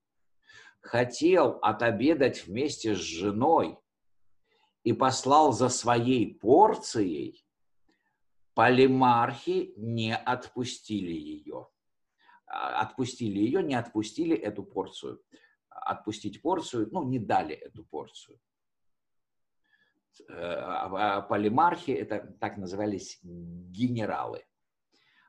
[0.81, 3.77] хотел отобедать вместе с женой
[4.85, 7.45] и послал за своей порцией,
[8.55, 11.67] полимархи не отпустили ее.
[12.47, 15.21] А, отпустили ее, не отпустили эту порцию.
[15.71, 18.39] Отпустить порцию, ну, не дали эту порцию.
[20.29, 24.45] Э, а, а полимархи, это так назывались генералы.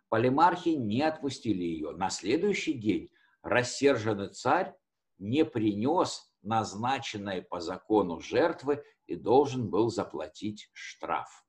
[0.10, 1.92] Полимархи не отпустили ее.
[1.92, 4.76] На следующий день рассерженный царь
[5.18, 11.46] не принес назначенной по закону жертвы и должен был заплатить штраф.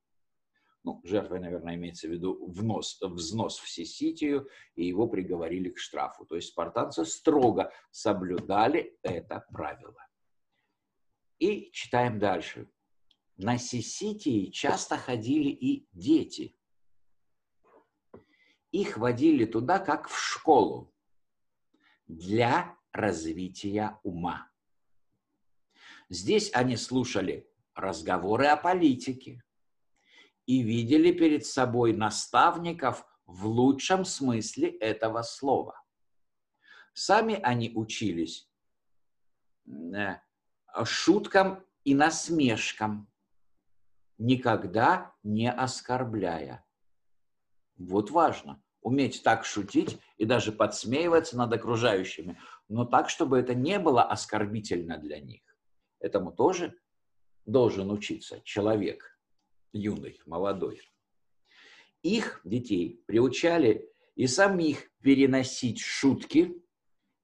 [0.84, 6.24] Ну, жертвой, наверное, имеется в виду внос, взнос в Сеситию, и его приговорили к штрафу.
[6.24, 10.06] То есть спартанцы строго соблюдали это правило.
[11.38, 12.70] И читаем дальше.
[13.36, 16.56] На Сиситии часто ходили и дети.
[18.72, 20.94] Их водили туда, как в школу,
[22.06, 24.50] для развития ума.
[26.08, 29.42] Здесь они слушали разговоры о политике
[30.46, 35.82] и видели перед собой наставников в лучшем смысле этого слова.
[36.94, 38.48] Сами они учились
[39.66, 40.16] э,
[40.84, 43.10] шуткам и насмешкам,
[44.18, 46.64] никогда не оскорбляя.
[47.76, 48.62] Вот важно.
[48.80, 54.98] Уметь так шутить и даже подсмеиваться над окружающими, но так, чтобы это не было оскорбительно
[54.98, 55.42] для них.
[55.98, 56.78] Этому тоже
[57.46, 59.18] должен учиться человек
[59.72, 60.80] юный, молодой.
[62.02, 66.62] Их, детей, приучали и самих переносить шутки,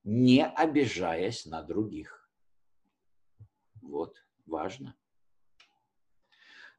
[0.05, 2.29] не обижаясь на других.
[3.81, 4.97] Вот, важно.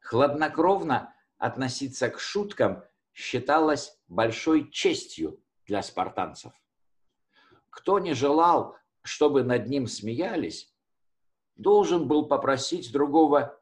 [0.04, 6.52] Хладнокровно относиться к шуткам считалось большой честью для спартанцев.
[7.70, 10.74] Кто не желал, чтобы над ним смеялись,
[11.56, 13.58] должен был попросить другого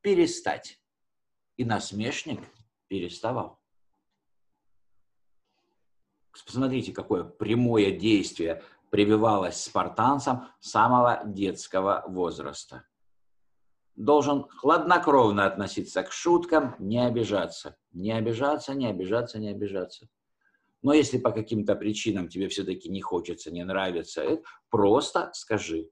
[0.00, 0.80] перестать.
[1.56, 2.40] И насмешник
[2.86, 3.60] переставал.
[6.46, 12.84] Посмотрите, какое прямое действие прививалось спартанцам самого детского возраста
[13.96, 17.76] должен хладнокровно относиться к шуткам, не обижаться.
[17.92, 20.08] Не обижаться, не обижаться, не обижаться.
[20.82, 25.90] Но если по каким-то причинам тебе все-таки не хочется, не нравится, это просто скажи.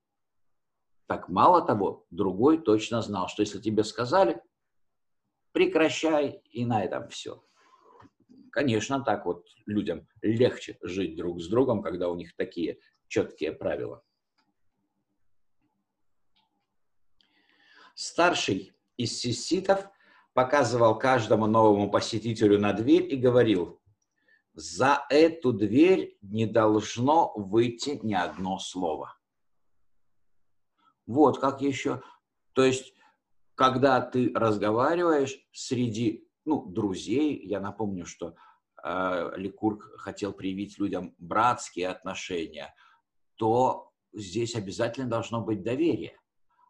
[1.06, 4.42] Так мало того, другой точно знал, что если тебе сказали,
[5.52, 7.42] прекращай, и на этом все.
[8.50, 12.78] Конечно, так вот людям легче жить друг с другом, когда у них такие
[13.08, 14.02] четкие правила.
[18.00, 19.90] Старший из сиситов
[20.32, 23.82] показывал каждому новому посетителю на дверь и говорил,
[24.54, 29.18] за эту дверь не должно выйти ни одно слово.
[31.08, 32.00] Вот как еще.
[32.52, 32.94] То есть,
[33.56, 38.36] когда ты разговариваешь среди ну, друзей, я напомню, что
[38.84, 42.72] э, Ликург хотел привить людям братские отношения,
[43.34, 46.17] то здесь обязательно должно быть доверие.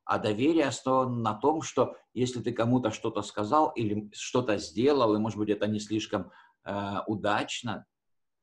[0.09, 5.19] А доверие основано на том, что если ты кому-то что-то сказал или что-то сделал, и,
[5.19, 6.33] может быть, это не слишком
[6.65, 7.85] э, удачно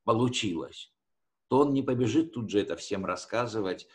[0.03, 0.93] получилось,
[1.47, 3.87] то он не побежит тут же это всем рассказывать.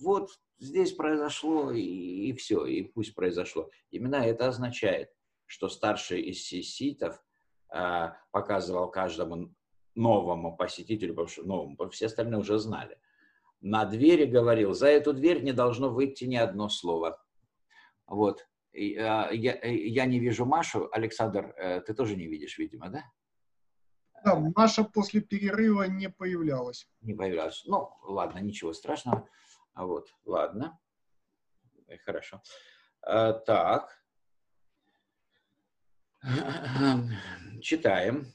[0.00, 3.68] Вот здесь произошло, и, и все, и пусть произошло.
[3.90, 5.10] Именно это означает,
[5.44, 7.22] что старший из сиситов
[7.68, 9.54] э, показывал каждому
[9.94, 12.96] новому посетителю, потому что новому, все остальные уже знали–
[13.62, 17.22] на двери говорил, за эту дверь не должно выйти ни одно слово.
[18.06, 18.46] Вот.
[18.74, 20.88] А, я, я не вижу Машу.
[20.92, 23.04] Александр, э, ты тоже не видишь, видимо, да?
[24.24, 26.88] Да, Маша после перерыва не появлялась.
[27.00, 27.62] Не появлялась.
[27.66, 29.28] Ну, ладно, ничего страшного.
[29.74, 30.78] Вот, ладно.
[31.86, 32.42] Э, хорошо.
[33.02, 34.02] А, так.
[37.60, 38.26] Читаем.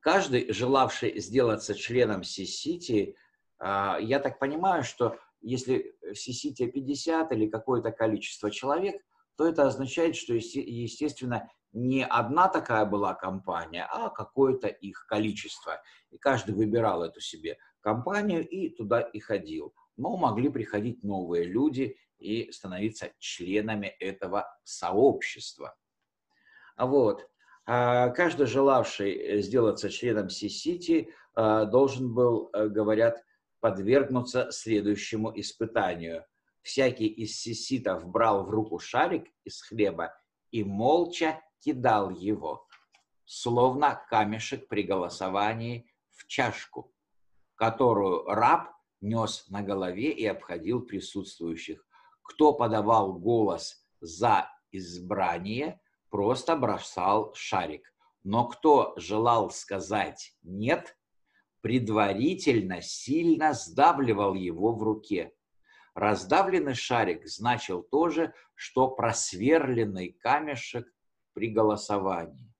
[0.00, 3.29] Каждый, желавший сделаться членом Си-Сити, а,
[3.60, 9.02] я так понимаю, что если в CCT 50 или какое-то количество человек,
[9.36, 15.80] то это означает, что, естественно, не одна такая была компания, а какое-то их количество.
[16.10, 19.74] И каждый выбирал эту себе компанию и туда и ходил.
[19.96, 25.76] Но могли приходить новые люди и становиться членами этого сообщества.
[26.76, 27.28] Вот.
[27.66, 30.28] А каждый желавший сделаться членом
[31.34, 33.22] а, должен был, э, говорят,
[33.60, 36.24] подвергнуться следующему испытанию.
[36.62, 40.14] Всякий из сиситов брал в руку шарик из хлеба
[40.50, 42.66] и молча кидал его,
[43.24, 46.92] словно камешек при голосовании в чашку,
[47.54, 51.86] которую раб нес на голове и обходил присутствующих.
[52.22, 55.80] Кто подавал голос за избрание,
[56.10, 57.92] просто бросал шарик.
[58.22, 60.96] Но кто желал сказать «нет»,
[61.60, 65.32] предварительно сильно сдавливал его в руке.
[65.94, 70.86] Раздавленный шарик значил то же, что просверленный камешек
[71.34, 72.52] при голосовании.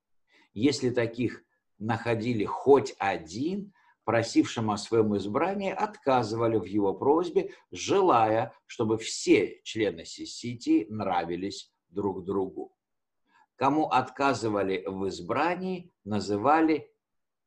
[0.52, 1.44] Если таких
[1.78, 3.72] находили хоть один,
[4.04, 12.24] просившим о своем избрании отказывали в его просьбе, желая, чтобы все члены Сисити нравились друг
[12.24, 12.74] другу.
[13.56, 16.90] Кому отказывали в избрании, называли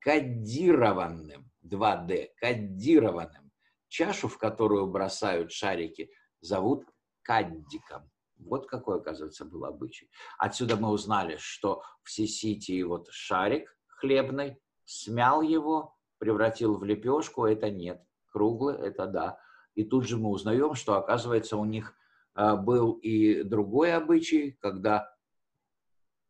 [0.03, 3.51] кодированным, 2D, кодированным.
[3.87, 6.09] Чашу, в которую бросают шарики,
[6.41, 6.85] зовут
[7.21, 8.09] каддиком.
[8.37, 10.09] Вот какой, оказывается, был обычай.
[10.37, 17.69] Отсюда мы узнали, что в Сисити вот шарик хлебный, смял его, превратил в лепешку, это
[17.69, 18.01] нет.
[18.31, 19.37] Круглый, это да.
[19.75, 21.95] И тут же мы узнаем, что, оказывается, у них
[22.33, 25.15] а, был и другой обычай, когда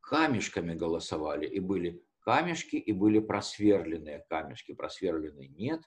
[0.02, 4.74] камешками голосовали и были камешки и были просверленные камешки.
[4.74, 5.82] Просверленные нет,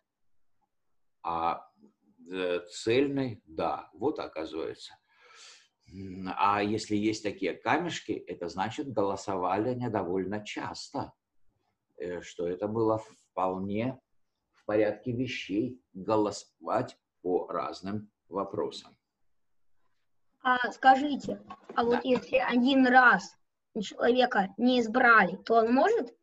[1.22, 1.68] а
[2.30, 3.90] э, цельный– да.
[3.92, 4.96] Вот оказывается.
[6.36, 11.12] А если есть такие камешки, это значит голосовали они довольно часто,
[11.96, 13.98] э, что это было вполне
[14.52, 18.96] в порядке вещей голосовать по разным вопросам.
[20.42, 21.40] А скажите,
[21.74, 21.84] а да.
[21.84, 23.36] вот если один раз
[23.80, 26.14] человека не избрали, то он может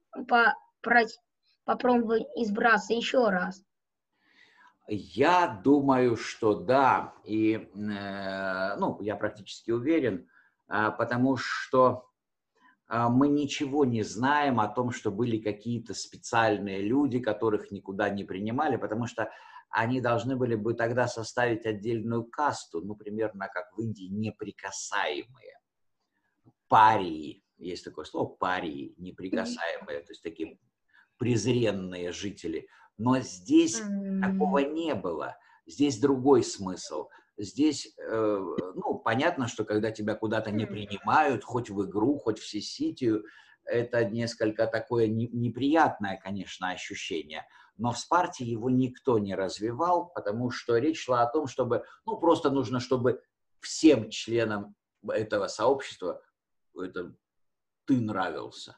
[1.65, 3.63] попробовать избраться еще раз?
[4.87, 10.27] Я думаю, что да, и э, ну, я практически уверен,
[10.67, 12.09] э, потому что
[12.89, 18.25] э, мы ничего не знаем о том, что были какие-то специальные люди, которых никуда не
[18.25, 19.31] принимали, потому что
[19.69, 25.59] они должны были бы тогда составить отдельную касту, ну, примерно как в Индии, неприкасаемые,
[26.67, 30.59] парии есть такое слово, парии, неприкасаемые, то есть такие
[31.17, 32.67] презренные жители.
[32.97, 34.21] Но здесь mm-hmm.
[34.21, 35.37] такого не было.
[35.65, 37.09] Здесь другой смысл.
[37.37, 38.45] Здесь, э,
[38.75, 43.25] ну, понятно, что когда тебя куда-то не принимают, хоть в игру, хоть в сиситию,
[43.65, 47.45] это несколько такое неприятное, конечно, ощущение.
[47.77, 52.17] Но в Спарте его никто не развивал, потому что речь шла о том, чтобы, ну,
[52.17, 53.21] просто нужно, чтобы
[53.61, 54.75] всем членам
[55.07, 56.21] этого сообщества,
[56.75, 57.15] это
[57.85, 58.77] ты нравился.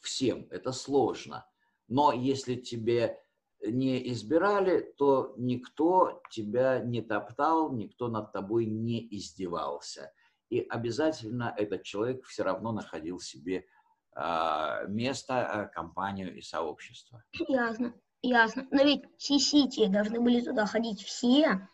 [0.00, 1.46] Всем это сложно.
[1.88, 3.18] Но если тебе
[3.62, 10.12] не избирали, то никто тебя не топтал, никто над тобой не издевался.
[10.48, 13.66] и обязательно этот человек все равно находил себе
[14.12, 17.22] а, место, а, компанию и сообщество.
[17.46, 18.66] Ясно, ясно.
[18.72, 21.68] Но ведь Си-Сити должны были туда ходить все,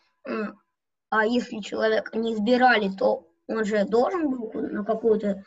[1.09, 5.45] а если человека не избирали, то он же должен был на какую-то...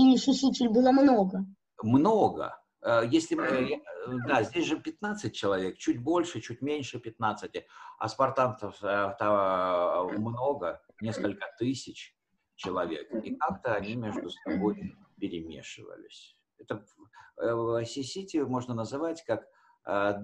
[0.00, 1.44] Или Си-Сити было много?
[1.82, 2.58] Много.
[2.82, 3.80] Э, Если, мы, э,
[4.26, 7.66] да, здесь же 15 человек, чуть больше, чуть меньше 15,
[7.98, 12.16] а спартанцев э, там, много, несколько тысяч
[12.56, 16.36] человек, и как-то они между собой перемешивались.
[16.58, 16.84] Это
[17.84, 19.46] Си-Сити можно называть как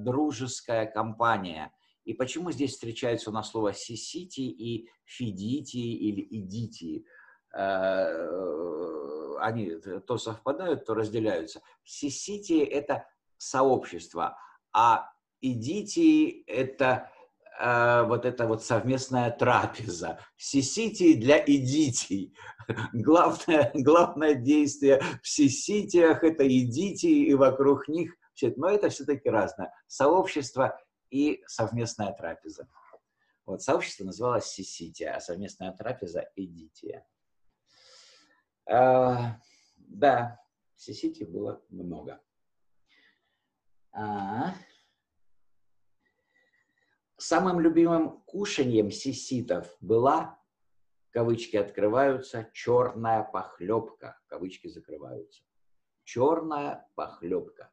[0.04, 1.72] дружеская компания.
[2.04, 7.04] И почему здесь встречается у нас слово Си-Сити и Фидити или Идити?
[7.56, 9.70] Э, Они
[10.06, 11.60] то совпадают, то разделяются.
[11.84, 13.06] Си-Сити– это
[13.38, 14.38] сообщество,
[14.72, 15.10] а
[15.42, 17.10] Идити– это
[17.60, 20.18] э, вот эта вот совместная трапеза.
[20.36, 22.34] Сисити для идитий.
[22.92, 28.16] Главное, главное действие в сиситиях– это идите и вокруг них.
[28.56, 29.72] Но это все-таки разное.
[29.86, 30.78] Сообщество
[31.10, 32.66] и совместная трапеза.
[33.44, 37.06] Вот сообщество называлось сисития, а совместная трапеза– идития.
[38.68, 39.40] А,
[39.76, 40.40] да,
[40.74, 42.20] сисити было много.
[43.92, 44.54] А,
[47.18, 50.38] Самым любимым кушаньем сиситов была,
[51.10, 55.42] кавычки открываются, черная похлебка, кавычки закрываются.
[56.04, 57.72] Черная похлебка.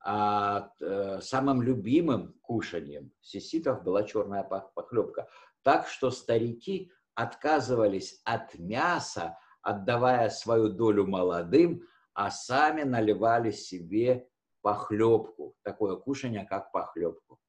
[0.00, 5.28] А э, самым любимым кушаньем сиситов была черная пох- похлебка.
[5.62, 14.28] Так что старики отказывались от мяса, отдавая свою долю молодым, а сами наливали себе
[14.62, 17.40] похлебку, такое кушание, как похлебку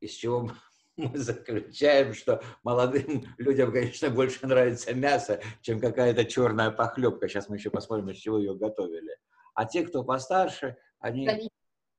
[0.00, 0.50] из чего
[0.96, 7.28] мы заключаем, что молодым людям, конечно, больше нравится мясо, чем какая-то черная похлебка.
[7.28, 9.16] Сейчас мы еще посмотрим, из чего ее готовили.
[9.54, 11.50] А те, кто постарше, они,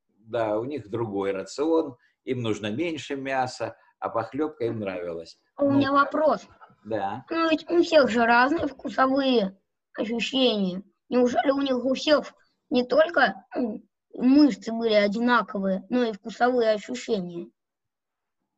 [0.08, 5.40] да, у них другой рацион, им нужно меньше мяса, а похлебка им нравилась.
[5.58, 6.48] У меня вопрос.
[6.86, 7.26] Да.
[7.30, 9.58] Ну ведь у всех же разные вкусовые
[9.94, 10.84] ощущения.
[11.10, 12.34] Неужели у них у всех
[12.70, 13.46] не только
[14.14, 17.50] мышцы были одинаковые, но и вкусовые ощущения?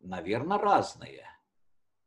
[0.01, 1.25] наверное, разные.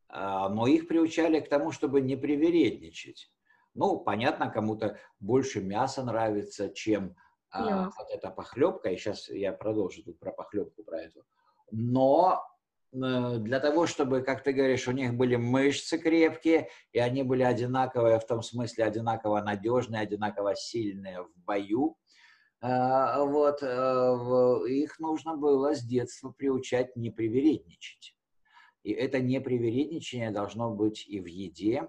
[0.08, 3.30] А, Но их приучали к тому, чтобы не привередничать.
[3.74, 7.16] Ну, понятно, кому-то больше мяса нравится, чем
[7.50, 8.90] а, вот эта похлебка.
[8.90, 11.24] И сейчас я продолжу тут про похлебку, про эту.
[11.70, 12.44] Но
[12.92, 18.20] для того, чтобы, как ты говоришь, у них были мышцы крепкие, и они были одинаковые,
[18.20, 21.96] в том смысле одинаково надежные, одинаково сильные в бою,
[22.64, 28.16] а, вот, э, их нужно было с детства приучать не привередничать.
[28.84, 31.88] И это непривередничание должно быть и в еде,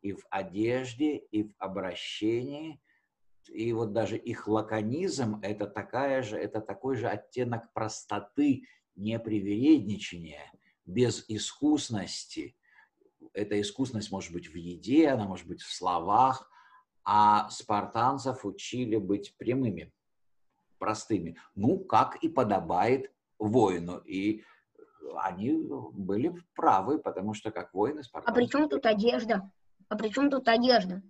[0.00, 2.80] и в одежде, и в обращении.
[3.48, 8.62] И вот даже их лаконизм– это, такая же, это такой же оттенок простоты,
[8.96, 10.52] непривередничания,
[10.84, 12.56] без искусности.
[13.32, 16.50] Эта искусность может быть в еде, она может быть в словах,
[17.04, 19.92] а спартанцев учили быть прямыми,
[20.78, 21.36] простыми.
[21.54, 23.98] Ну, как и подобает воину.
[23.98, 24.44] И
[25.16, 28.40] они были правы, потому что как воины А спартанцы...
[28.40, 29.50] при чем тут одежда?
[29.88, 31.02] А при чем тут одежда?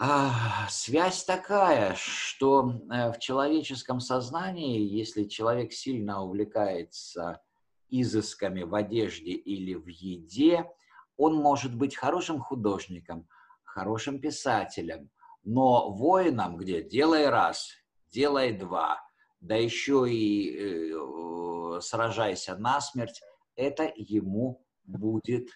[0.00, 7.42] А, связь такая, что э, в человеческом сознании, если человек сильно увлекается
[7.88, 10.70] изысками в одежде или в еде,
[11.16, 13.26] он может быть хорошим художником,
[13.64, 15.10] хорошим писателем,
[15.42, 17.72] но воином, где делай раз,
[18.12, 19.00] делай два,
[19.40, 23.20] да еще и э, сражайся насмерть,
[23.56, 25.48] это ему будет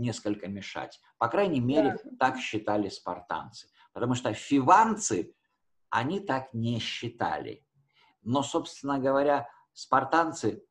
[0.00, 1.00] несколько мешать.
[1.18, 3.68] По крайней мере, так считали спартанцы.
[3.92, 5.34] Потому что фиванцы,
[5.90, 7.64] они так не считали.
[8.22, 10.64] Но, собственно говоря, спартанцы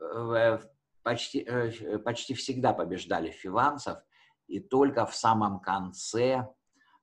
[0.00, 0.58] э,
[1.02, 3.98] почти, э, почти всегда побеждали фиванцев,
[4.46, 6.48] и только в самом конце,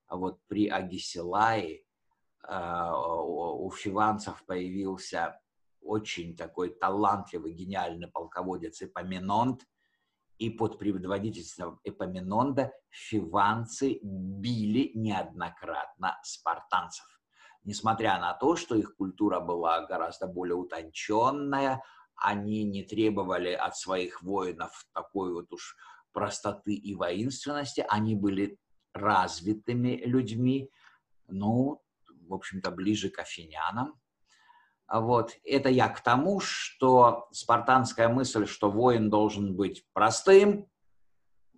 [0.10, 1.84] вот при Агисилае,
[2.48, 5.40] э, у фиванцев появился
[5.82, 9.66] очень такой талантливый, гениальный полководец Эпоминонт,
[10.38, 17.06] и под предводительством Эпоминонда фиванцы били неоднократно спартанцев.
[17.64, 21.82] Несмотря на то, что их культура была гораздо более утонченная,
[22.16, 25.76] они не требовали от своих воинов такой вот уж
[26.14, 28.58] простоты и воинственности, они были
[28.94, 30.70] развитыми людьми,
[31.28, 31.82] ну,
[32.28, 34.00] в общем-то, ближе к афинянам.
[34.88, 35.32] А Вот.
[35.44, 40.68] Это я к тому, что спартанская мысль, что воин должен быть простым,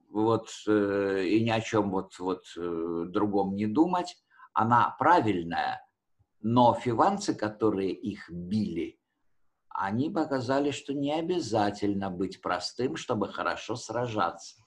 [0.10, 4.16] вот э, и ни о чем вот, вот э, другом не думать,
[4.54, 5.86] она правильная,
[6.42, 9.00] но фиванцы, которые их били,
[9.70, 14.58] они показали, что не обязательно быть простым, чтобы хорошо сражаться.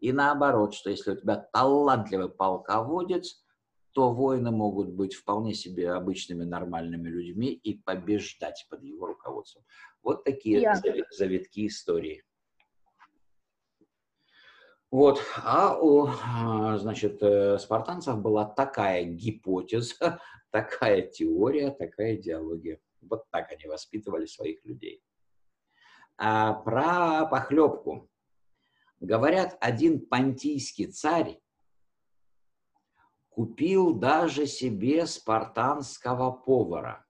[0.00, 3.43] И наоборот, что если у тебя талантливый полководец,
[3.94, 9.64] то воины могут быть вполне себе обычными нормальными людьми и побеждать под его руководством.
[10.02, 10.82] Вот такие Я.
[11.10, 12.24] завитки истории.
[14.90, 20.20] Вот, а у, а, значит, э, спартанцев была такая гипотеза,
[20.50, 22.80] такая теория, такая идеология.
[23.00, 25.02] Вот так они воспитывали своих людей.
[26.16, 28.08] А про похлебку.
[29.00, 31.40] Говорят, один понтийский царь
[33.34, 37.04] купил даже себе спартанского повара.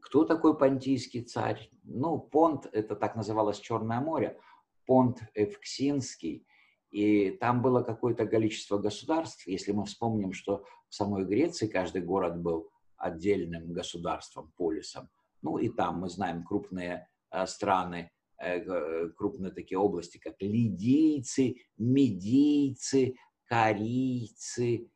[0.00, 1.68] Кто такой понтийский царь?
[1.82, 4.38] Ну, Понт, это так называлось Черное море,
[4.86, 6.46] Понт Эвксинский,
[6.90, 9.46] и там было какое-то количество государств.
[9.48, 15.08] Если мы вспомним, что в самой Греции каждый город был отдельным государством, полисом.
[15.42, 21.56] Ну и там мы знаем крупные э, страны, э, э, крупные такие области, как лидийцы,
[21.76, 23.16] медийцы,
[23.50, 24.88] корейцы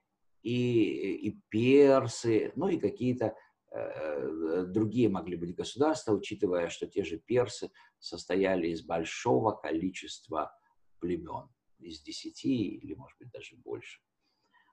[0.43, 3.35] и, и персы, ну и какие-то
[3.75, 10.57] Э, другие могли быть государства, учитывая, что те же персы состояли из большого количества
[11.01, 11.49] племен,
[11.81, 14.01] из десяти или, может быть, даже больше.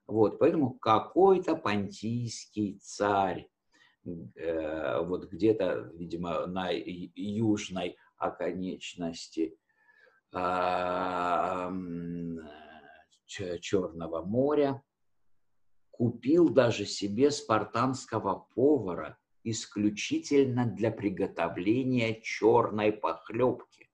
[0.06, 3.50] Вот, поэтому какой-то понтийский царь,
[4.06, 9.58] э, вот где-то, видимо, на южной оконечности
[10.32, 10.38] э,
[13.62, 14.84] Черного моря,
[15.90, 23.90] купил даже себе спартанского повара исключительно для приготовления черной похлебки.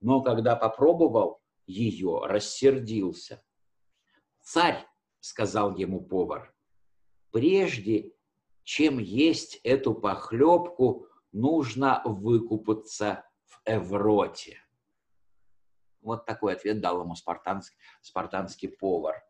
[0.00, 3.42] Но когда попробовал ее, рассердился.
[4.40, 4.86] «Царь»,—
[5.20, 6.54] сказал ему повар,—
[7.30, 8.12] «прежде
[8.62, 14.63] чем есть эту похлебку, нужно выкупаться в Эвроте».
[16.04, 19.24] Вот такой ответ дал ему спартанский, спартанский повар.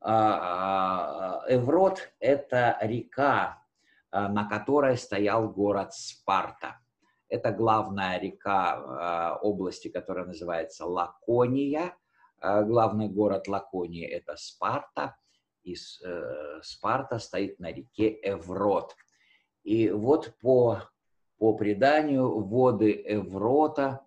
[0.00, 3.62] А, а, Эврот– это река,
[4.10, 6.80] а, на которой стоял город Спарта.
[7.28, 11.96] Это главная река области, которая называется Лакония.
[12.40, 15.16] Главный город Лаконии– это Спарта.
[15.64, 18.94] И э, Спарта стоит на реке Эврот.
[19.64, 20.82] И вот по,
[21.38, 24.02] по преданию воды Эврота–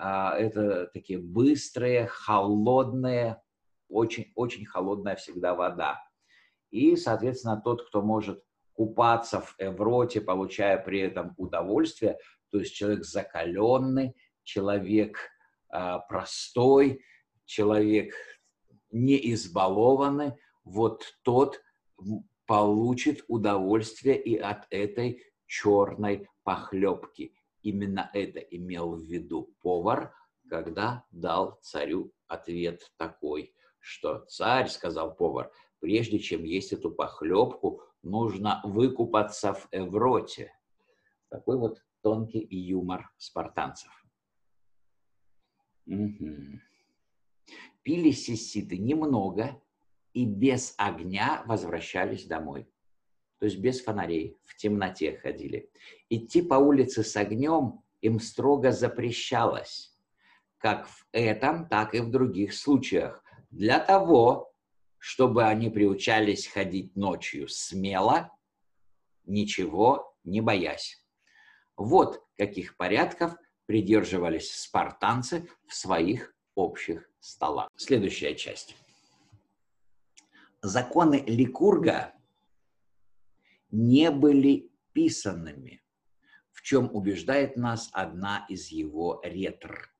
[0.00, 3.40] это такие быстрые, холодные,
[3.88, 6.02] очень-очень холодная всегда вода.
[6.70, 8.42] И, соответственно, тот, кто может
[8.72, 12.18] купаться в Эвроте, получая при этом удовольствие,
[12.50, 15.18] то есть человек закаленный, человек
[15.72, 17.04] э, простой,
[17.44, 18.14] человек
[18.90, 20.32] не избалованный,
[20.64, 21.60] вот тот
[22.46, 27.34] получит удовольствие и от этой черной похлебки.
[27.62, 30.14] Именно это имел в виду повар,
[30.48, 35.50] когда дал царю ответ такой– что царь, сказал повар,
[35.80, 40.52] прежде чем есть эту похлебку, нужно выкупаться в Эвроте.
[41.28, 43.90] Такой вот тонкий юмор спартанцев.
[45.86, 46.60] Угу.
[47.82, 49.60] Пили сиситы немного
[50.12, 52.68] и без огня возвращались домой.
[53.40, 55.70] То есть без фонарей, в темноте ходили.
[56.10, 59.98] Идти по улице с огнем им строго запрещалось,
[60.58, 64.52] как в этом, так и в других случаях, для того,
[64.98, 68.30] чтобы они приучались ходить ночью смело,
[69.24, 71.02] ничего не боясь.
[71.78, 73.34] Вот каких порядков
[73.64, 77.70] придерживались спартанцы в своих общих столах.
[77.74, 78.76] Следующая часть.
[80.60, 82.12] Законы Ликурга
[83.70, 85.82] не были писанными,
[86.50, 89.92] в чем убеждает нас одна из его ретр.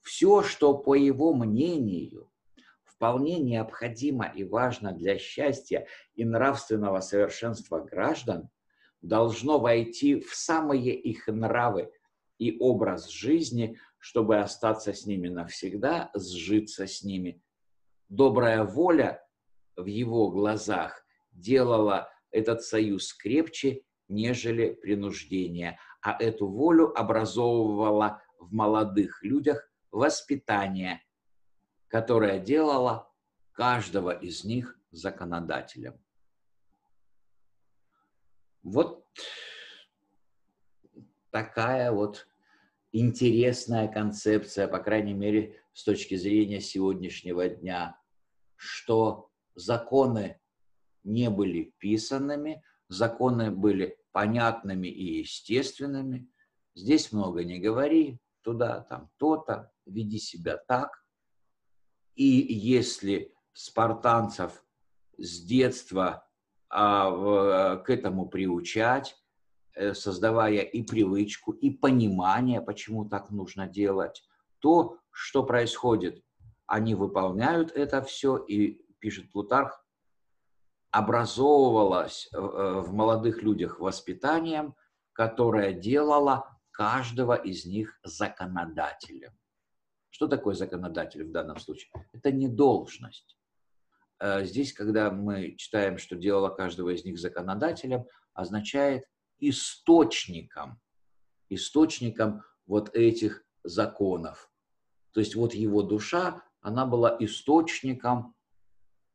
[0.00, 2.30] Все, что, по его мнению,
[2.84, 8.50] вполне необходимо и важно для счастья и нравственного совершенства граждан,
[9.02, 11.90] должно войти в самые их нравы
[12.38, 17.42] и образ жизни, чтобы остаться с ними навсегда, сжиться с ними.
[18.08, 19.22] Добрая воля
[19.76, 29.22] в его глазах делала этот союз крепче, нежели принуждение, а эту волю образовывала в молодых
[29.22, 31.02] людях воспитание–
[31.90, 33.12] которая делала
[33.52, 36.00] каждого из них законодателем.
[38.62, 39.04] Вот
[41.30, 42.28] такая вот
[42.92, 48.00] интересная концепция, по крайней мере, с точки зрения сегодняшнего дня,
[48.54, 50.39] что законы
[51.04, 56.28] не были писанными, законы были понятными и естественными.
[56.74, 61.04] Здесь много не говори, туда, там, то-то, веди себя так.
[62.14, 64.64] И если спартанцев
[65.18, 66.26] с детства
[66.68, 69.16] а, в, к этому приучать,
[69.74, 74.22] э, создавая и привычку, и понимание, почему так нужно делать,
[74.60, 76.22] то, что происходит,
[76.66, 79.84] они выполняют это все, и, пишет Плутарх,
[80.90, 84.74] образовывалось э, в молодых людях воспитанием,
[85.12, 89.32] которое делало каждого из них законодателем.
[90.10, 91.90] Что такое законодатель в данном случае?
[92.12, 93.38] Это не должность.
[94.18, 99.04] Э, здесь, когда мы читаем, что делало каждого из них законодателем, означает
[99.38, 100.80] источником,
[101.48, 104.50] источником вот этих законов.
[105.12, 108.34] То есть вот его душа, она была источником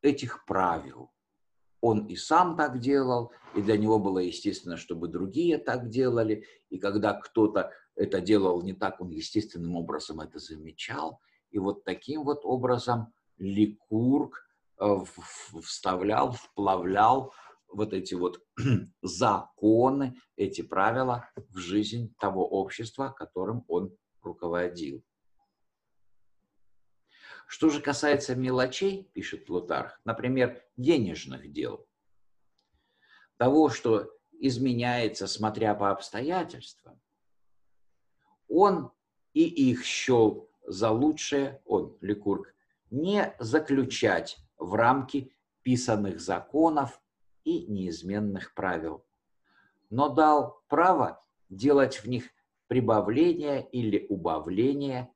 [0.01, 1.11] этих правил.
[1.87, 6.43] Он и сам так делал, и для него было естественно, чтобы другие так делали.
[6.71, 11.19] И когда кто-то это делал не так, он естественным образом это замечал.
[11.51, 14.47] И вот таким вот образом Ликург
[14.79, 14.97] э,
[15.61, 17.31] вставлял, вплавлял
[17.71, 18.39] вот эти вот
[19.03, 25.03] законы, эти правила в жизнь того общества, которым он руководил.
[27.47, 31.87] Что же касается мелочей, пишет Плутарх, например, денежных дел,
[33.37, 36.99] того, что изменяется, смотря по обстоятельствам,
[38.47, 38.91] он
[39.33, 42.53] и их счел за лучшее, он, Ликург,
[42.89, 45.31] не заключать в рамки
[45.61, 47.01] писанных законов
[47.43, 49.05] и неизменных правил,
[49.89, 52.29] но дал право делать в них
[52.67, 55.13] прибавление или убавление,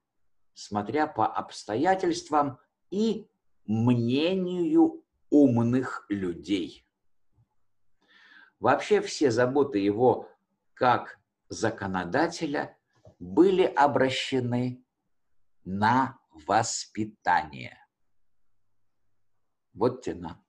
[0.54, 3.30] смотря по обстоятельствам и
[3.66, 6.86] мнению умных людей.
[8.60, 10.30] Вообще все заботы его
[10.74, 11.20] как
[11.50, 12.78] законодателя
[13.20, 14.84] были обращены
[15.64, 17.78] на воспитание.
[19.74, 20.44] Вот тена.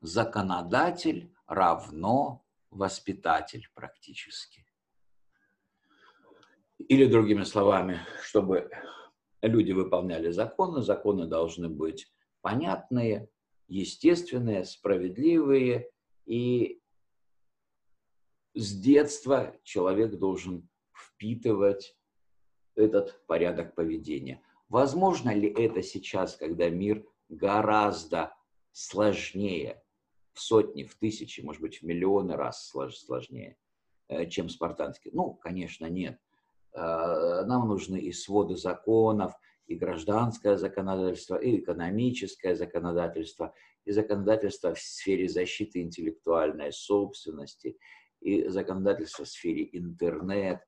[0.00, 4.66] Законодатель равно воспитатель практически.
[6.88, 8.70] Или другими словами, чтобы
[9.42, 12.10] люди выполняли законы, законы должны быть
[12.40, 13.28] понятные,
[13.68, 15.90] естественные, справедливые,
[16.26, 16.80] и
[18.54, 21.96] с детства человек должен впитывать
[22.74, 24.42] этот порядок поведения.
[24.68, 28.34] Возможно ли это сейчас, когда мир гораздо
[28.72, 29.82] сложнее,
[30.32, 33.58] в сотни, в тысячи, может быть, в миллионы раз сложнее,
[34.08, 35.10] э, чем спартанский?
[35.12, 36.18] Ну, конечно, нет.
[36.72, 39.32] Э, нам нужны и своды законов,
[39.66, 43.54] и гражданское законодательство, и экономическое законодательство,
[43.84, 47.78] и законодательство в сфере защиты интеллектуальной собственности,
[48.20, 50.60] и законодательство в сфере интернет,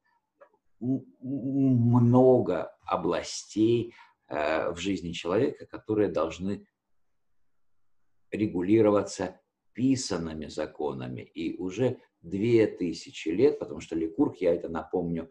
[0.81, 3.95] много областей
[4.29, 6.67] э, в жизни человека, которые должны
[8.33, 9.41] регулироваться
[9.75, 11.21] писанными законами.
[11.21, 15.31] И уже две тысячи лет, потому что Ликург, я это напомню,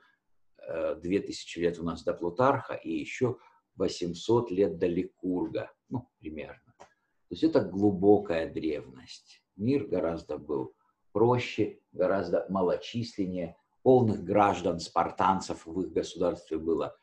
[0.67, 3.37] э, две тысячи лет у нас до Плутарха и еще
[3.75, 6.73] 800 лет до Ликурга, ну, примерно.
[6.77, 9.41] То есть это глубокая древность.
[9.55, 10.75] Мир гораздо был
[11.11, 16.95] проще, гораздо малочисленнее, полных граждан, спартанцев в их государстве было,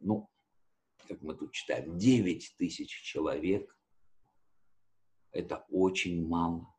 [0.00, 0.28] ну,
[1.08, 3.76] как мы тут читаем, 9 тысяч человек.
[5.30, 6.71] Это очень мало.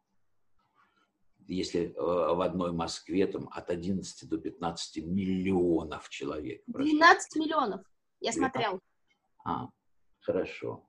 [1.48, 6.64] Если э, в одной Москве там от 11 до 15 миллионов человек.
[6.68, 7.82] 12 миллионов.
[8.20, 8.80] Я смотрел.
[9.46, 9.68] А,
[10.22, 10.84] хорошо.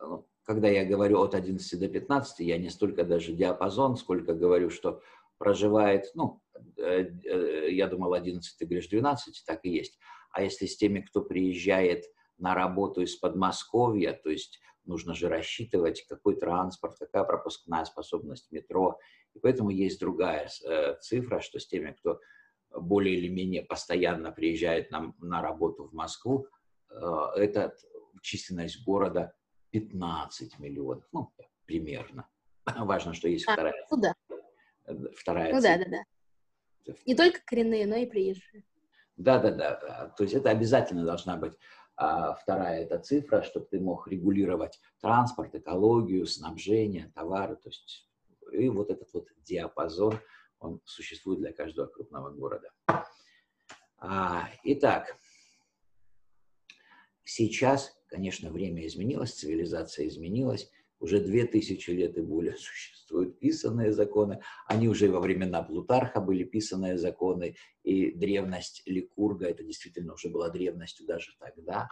[0.00, 4.70] Ну, когда я говорю от 11 до 15, я не столько даже диапазон, сколько говорю,
[4.70, 5.02] что
[5.36, 6.40] проживает, ну,
[6.76, 9.98] э, э, я думал 11, ты говоришь 12, так и есть.
[10.32, 12.04] А если с теми, кто приезжает
[12.38, 18.98] на работу из Подмосковья, то есть нужно же рассчитывать, какой транспорт, какая пропускная способность метро.
[19.34, 22.20] И поэтому есть другая э, цифра, что с теми, кто
[22.70, 26.46] более или менее постоянно приезжает на, на работу в Москву,
[26.90, 27.74] это
[28.22, 29.34] численность города
[29.70, 31.32] 15 миллионов, ну,
[31.64, 32.28] примерно.
[32.66, 33.86] Важно, что есть а, вторая.
[33.90, 34.14] Ну да
[35.16, 36.94] вторая ну, да, да, да.
[37.06, 38.64] Не только коренные, но и приезжие.
[39.16, 40.14] Да, да, да.
[40.16, 41.54] То есть это обязательно должна быть
[42.00, 47.56] а, вторая эта цифра, чтобы ты мог регулировать транспорт, экологию, снабжение, товары.
[47.56, 48.08] То есть
[48.52, 50.14] и вот этот вот диапазон,
[50.60, 52.70] он существует для каждого крупного города.
[53.98, 55.16] А, итак,
[57.24, 60.70] сейчас, конечно, время изменилось, цивилизация изменилась,
[61.00, 64.40] уже две тысячи лет и более существуют писанные законы.
[64.66, 70.48] Они уже во времена Плутарха были писанные законы, и древность Ликурга, это действительно уже была
[70.50, 71.88] древностью даже тогда.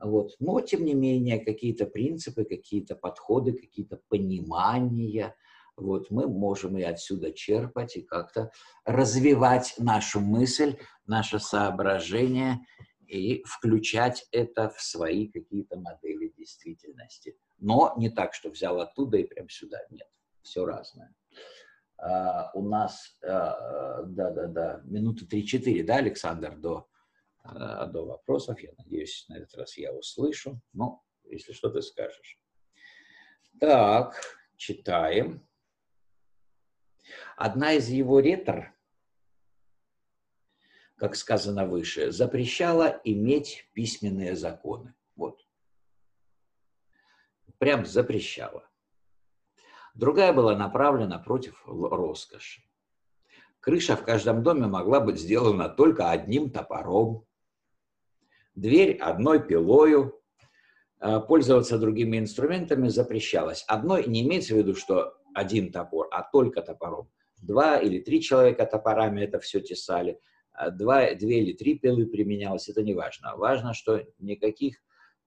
[0.00, 0.32] Вот.
[0.40, 5.34] Но, тем не менее, какие-то принципы, какие-то подходы, какие-то понимания,
[5.76, 8.50] вот мы можем и отсюда черпать, и как-то
[8.84, 10.76] развивать нашу мысль,
[11.06, 12.60] наше соображение,
[13.08, 17.38] и включать это в свои какие-то модели действительности.
[17.58, 19.78] Но не так, что взял оттуда и прям сюда.
[19.90, 20.08] Нет,
[20.42, 21.14] все разное.
[21.98, 26.88] А, у нас, да-да-да, минуты 3-4, да, Александр, до,
[27.42, 28.60] а, до вопросов.
[28.60, 30.60] Я надеюсь, на этот раз я услышу.
[30.72, 32.38] Ну, если что, ты скажешь.
[33.60, 34.20] Так,
[34.56, 35.46] читаем.
[37.36, 38.73] Одна из его ретор,
[41.04, 44.94] как сказано выше, запрещала иметь письменные законы.
[45.16, 45.46] Вот
[47.58, 48.66] прям запрещала.
[49.94, 52.62] Другая была направлена против роскоши.
[53.60, 57.26] Крыша в каждом доме могла быть сделана только одним топором,
[58.54, 60.18] дверь одной пилою,
[61.00, 63.62] а пользоваться другими инструментами запрещалось.
[63.68, 67.10] Одной не имеется в виду, что один топор, а только топором.
[67.36, 70.18] Два или три человека топорами это все тесали,
[70.72, 73.36] два, две или три пилы применялось, это не важно.
[73.36, 74.76] Важно, что никаких,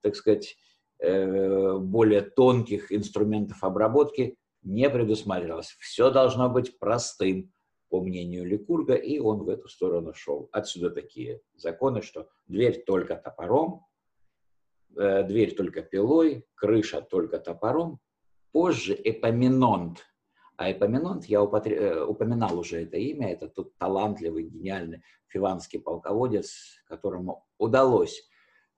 [0.02, 0.58] так сказать,
[1.00, 5.76] Э, более тонких инструментов обработки не предусматривалось.
[5.80, 7.54] Все должно быть простым,
[7.90, 10.50] по мнению Ликурга, и он в эту сторону шел.
[10.52, 13.86] Отсюда такие законы, что дверь только топором,
[14.98, 18.00] э, дверь только пилой, крыша только топором.
[18.52, 20.04] Позже Эпоминонт,
[20.58, 21.72] а Эпоминонт, я употр...
[21.72, 28.28] Э, упоминал уже это имя, это тот талантливый, гениальный фиванский полководец, которому удалось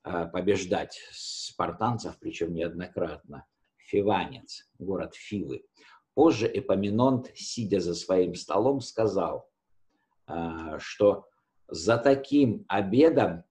[0.03, 3.45] а, побеждать спартанцев, причем неоднократно.
[3.77, 5.63] Фиванец, город Фивы.
[6.13, 9.49] Позже Эпоминонт, сидя за своим столом, сказал,
[10.27, 11.27] а, что
[11.69, 13.43] за таким обедом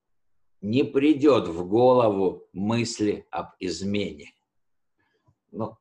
[0.60, 4.32] не придет в голову мысли об измене.
[5.50, 5.78] Ну,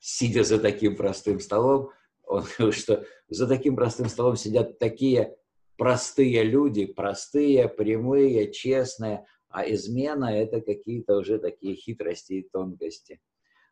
[0.00, 1.90] сидя за таким простым столом,
[2.24, 5.36] он говорит, что за таким простым столом сидят такие
[5.76, 13.20] простые люди, простые, прямые, честные, а измена– это какие-то уже такие хитрости и тонкости.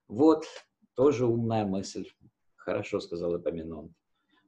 [0.08, 0.44] Вот,
[0.94, 2.08] тоже умная мысль.
[2.56, 3.94] Хорошо сказал Эпоминон.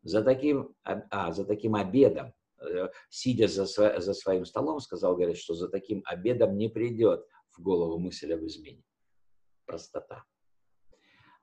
[0.03, 5.55] За таким, а, за таким обедом, э, сидя за, за своим столом, сказал, говорит, что
[5.55, 8.83] за таким обедом не придет в голову мысль об измене.
[9.67, 10.25] Простота.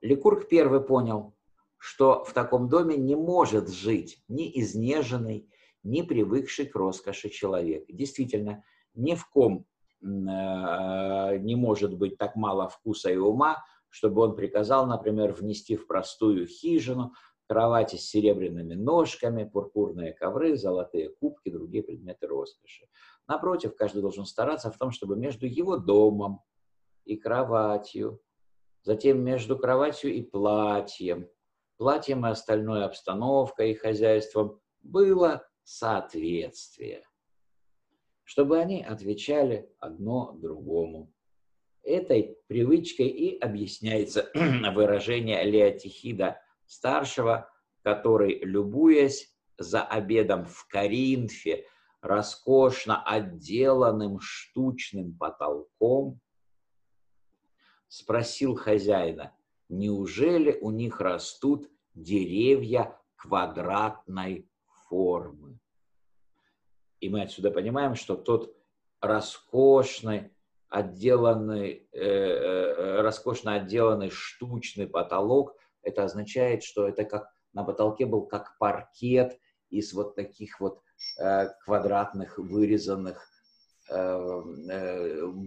[0.01, 1.33] Ликург первый понял,
[1.77, 5.49] что в таком доме не может жить ни изнеженный,
[5.83, 7.85] не привыкший к роскоши человек.
[7.87, 9.65] Действительно, ни в ком
[10.01, 15.87] э, не может быть так мало вкуса и ума, чтобы он приказал, например, внести в
[15.87, 17.13] простую хижину
[17.47, 22.87] кровати с серебряными ножками, пурпурные ковры, золотые кубки, другие предметы роскоши.
[23.27, 26.41] Напротив, каждый должен стараться в том, чтобы между его домом
[27.05, 28.21] и кроватью,
[28.87, 31.27] затем между кроватью и платьем,
[31.75, 37.03] платьем и остальной обстановкой и хозяйством было соответствие,
[38.23, 41.11] чтобы они отвечали одно другому.
[41.83, 44.31] Этой привычкой и объясняется
[44.73, 47.49] выражение Леотихида старшего,
[47.83, 51.65] который, любуясь за обедом в Коринфе,
[51.99, 56.21] роскошно отделанным штучным потолком,
[57.87, 59.33] спросил хозяина,
[59.69, 64.49] неужели у них растут деревья квадратной
[64.87, 65.59] формы.
[66.99, 68.55] И мы отсюда понимаем, что тот
[69.01, 70.31] роскошный,
[70.69, 78.25] отделанный, э, э, роскошно отделанный штучный потолок, это означает, что это как на потолке был
[78.25, 80.81] как паркет из вот таких вот
[81.19, 83.36] э, квадратных вырезанных э, э,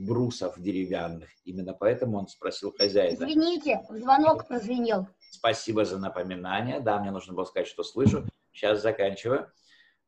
[0.07, 1.29] брусов деревянных.
[1.45, 3.15] Именно поэтому он спросил хозяина.
[3.15, 5.07] Извините, звонок прозвенел.
[5.31, 6.81] Спасибо за напоминание.
[6.81, 8.25] Да, мне нужно было сказать, что слышу.
[8.53, 9.51] Сейчас заканчиваю.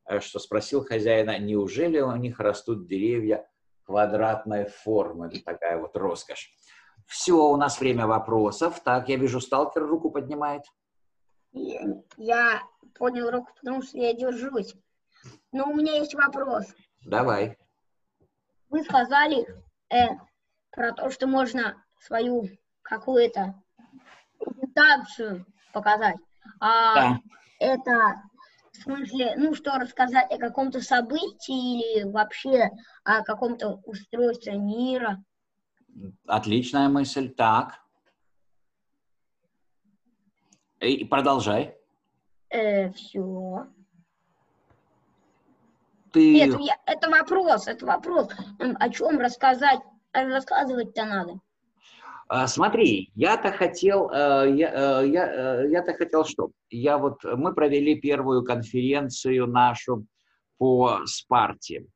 [0.04, 3.48] Э, что спросил хозяина, неужели у них растут деревья
[3.84, 5.30] квадратной формы?
[5.44, 6.52] Такая вот роскошь.
[7.06, 8.80] Все, у нас время вопросов.
[8.82, 10.62] Так, я вижу, сталкер руку поднимает.
[11.52, 12.62] Я
[12.94, 14.74] поднял руку, потому что я держусь.
[15.52, 16.64] Но у меня есть вопрос.
[17.04, 17.56] Давай.
[18.72, 19.46] Вы сказали
[19.90, 20.16] э,
[20.70, 22.48] про то, что можно свою
[22.80, 23.62] какую-то
[24.38, 25.44] презентацию
[25.74, 26.16] показать.
[26.58, 27.20] А да.
[27.60, 28.22] это
[28.72, 32.70] В смысле, ну что, рассказать о каком-то событии или вообще
[33.04, 35.22] о каком-то устройстве мира?
[36.26, 37.28] Отличная мысль.
[37.28, 37.78] Так.
[40.80, 41.76] И продолжай.
[42.48, 43.66] Э, все.
[46.12, 46.32] Ты...
[46.34, 48.28] Нет, я, это вопрос, это вопрос.
[48.58, 49.80] О чем рассказать,
[50.12, 51.40] а рассказывать-то надо.
[52.28, 56.50] А, Смотри, я-то хотел, э, я, э, я, э, я-то хотел что?
[56.70, 60.06] Я вот, мы провели первую конференцию нашу
[60.58, 61.86] по Спарте.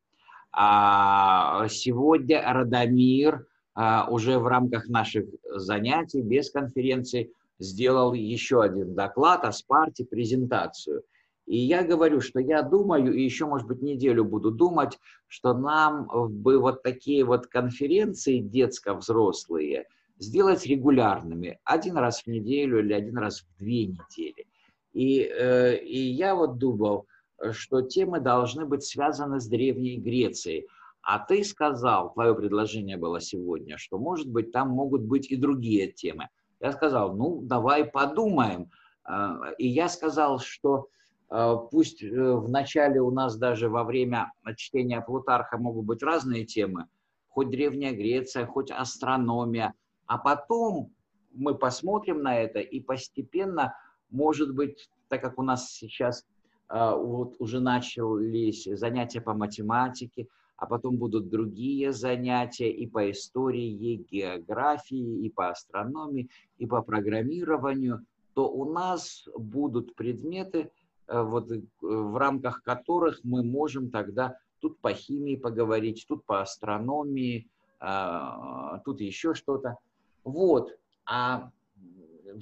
[0.52, 9.44] А сегодня Радомир а, уже в рамках наших занятий без конференции сделал еще один доклад
[9.44, 11.02] о Спарте, презентацию.
[11.47, 16.09] И я говорю, что я думаю, и еще, может быть, неделю буду думать, что нам
[16.42, 19.86] бы вот такие вот конференции детско-взрослые
[20.18, 24.47] сделать регулярными, один раз в неделю или один раз в две недели.
[24.92, 27.07] И, э, и я вот думал,
[27.53, 30.66] что темы должны быть связаны с Древней Грецией.
[31.03, 35.92] А ты сказал, твое предложение было сегодня, что, может быть, там могут быть и другие
[35.92, 36.28] темы.
[36.61, 38.70] Я сказал, ну, давай подумаем.
[39.05, 40.88] А, И я сказал, что
[41.28, 46.86] пусть э, в начале у нас даже во время чтения Плутарха могут быть разные темы,
[47.28, 49.74] хоть Древняя Греция, хоть астрономия,
[50.06, 50.92] а потом
[51.32, 53.74] мы посмотрим на это и постепенно,
[54.10, 56.24] может быть, так как у нас сейчас
[56.68, 63.70] а, вот уже начались занятия по математике, а потом будут другие занятия и по истории,
[63.70, 70.70] и географии, и по астрономии, и по программированию, то у нас будут предметы, э,
[71.09, 77.48] вот, э, в рамках которых мы можем тогда тут по химии поговорить, тут по астрономии,
[77.78, 79.76] а, тут еще что-то.
[80.24, 80.72] Вот.
[81.04, 81.50] А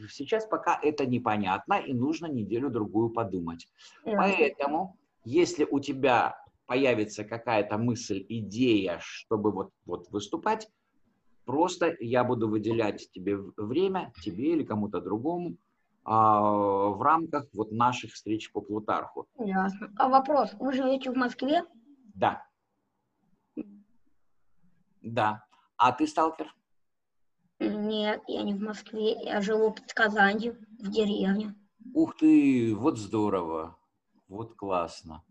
[0.08, 3.68] сейчас пока это непонятно, и нужно неделю-другую подумать.
[4.04, 6.36] Поэтому, если у тебя
[6.66, 10.68] появится какая-то мысль, идея, чтобы вот, вот выступать,
[11.44, 15.56] просто я буду выделять тебе время, тебе или кому-то другому,
[16.04, 19.26] а, в рамках вот наших встреч по Плутарху.
[19.38, 19.90] Ясно.
[19.96, 21.64] А вопрос, вы живете в Москве?
[22.14, 22.46] Да.
[25.00, 25.44] Да.
[25.76, 26.54] А ты, сталкер?
[27.58, 31.54] Нет, я не в Москве, я живу под Казанью, в деревне.
[31.94, 33.78] Ух ты, вот здорово.
[34.28, 35.24] Вот классно.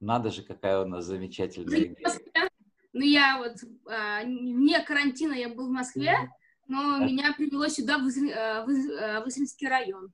[0.00, 2.02] Надо же, какая у нас замечательная игра.
[2.02, 2.50] Москве.
[2.92, 3.56] Ну, я вот
[3.90, 6.30] а, вне карантина я был в Москве,
[6.72, 7.04] но Да.
[7.04, 10.10] меня привело сюда, в, э, Выз- э, Высоцкий район.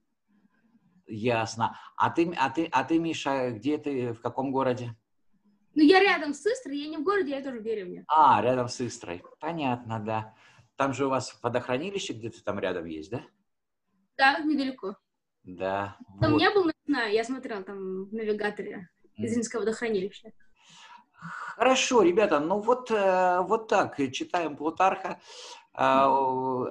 [1.07, 1.79] Ясно.
[1.97, 4.95] А ты, а ты, а ты, Миша, где ты, в каком городе?
[5.75, 8.05] Ну, я рядом с Истрой, я не в городе, я тоже в деревне.
[8.09, 9.23] А, рядом с Истрой.
[9.39, 10.35] Понятно, да.
[10.77, 13.23] Там же у вас водохранилище где-то там рядом есть, да?
[14.17, 14.97] Да, недалеко.
[15.45, 15.97] Да.
[16.21, 16.41] Там вот.
[16.41, 19.25] не был, знаю, я смотрела там в навигаторе М.
[19.27, 20.33] Изинского водохранилища.
[21.13, 25.21] Хорошо, ребята, ну вот, э, вот так, читаем Плутарха,
[25.81, 26.11] а,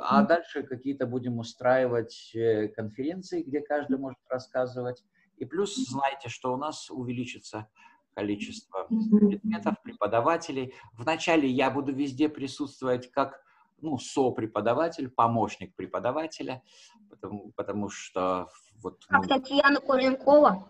[0.02, 5.02] а дальше какие-то будем устраивать э, конференции, где каждый может рассказывать.
[5.38, 7.70] И плюс знаете, что у нас увеличится
[8.14, 10.74] количество предметов, преподавателей.
[10.92, 13.42] Вначале я буду везде присутствовать как
[13.80, 16.62] ну, сопреподаватель, помощник преподавателя,
[17.10, 18.50] потому, потому что
[18.82, 20.70] вот ну, Как Татьяна Куренкова.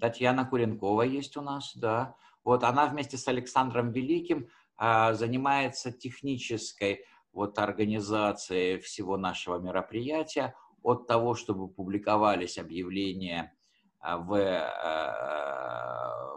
[0.00, 2.14] Татьяна Куренкова есть у нас, да.
[2.44, 7.04] Вот она вместе с Александром Великим а, занимается технической
[7.34, 13.54] вот организацией всего нашего мероприятия, от того, чтобы публиковались объявления
[14.00, 15.44] а, в, а,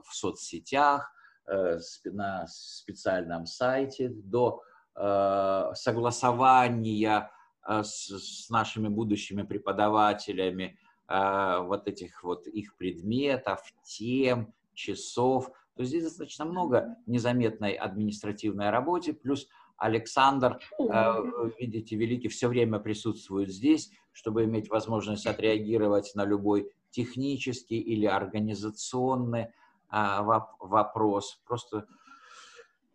[0.03, 1.11] в соцсетях,
[1.47, 4.61] э, на специальном сайте, до
[4.95, 7.29] э, согласования
[7.67, 10.79] э, с, с нашими будущими преподавателями
[11.09, 15.47] э, вот этих вот их предметов, тем, часов.
[15.75, 19.47] То есть здесь достаточно много незаметной административной работы, плюс
[19.77, 21.13] Александр, э,
[21.59, 29.49] видите, Великий все время присутствует здесь, чтобы иметь возможность отреагировать на любой технический или организационный
[29.89, 31.39] а, воп- вопрос.
[31.45, 31.85] Просто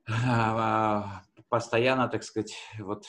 [0.09, 3.05] а, постоянно, так сказать, вот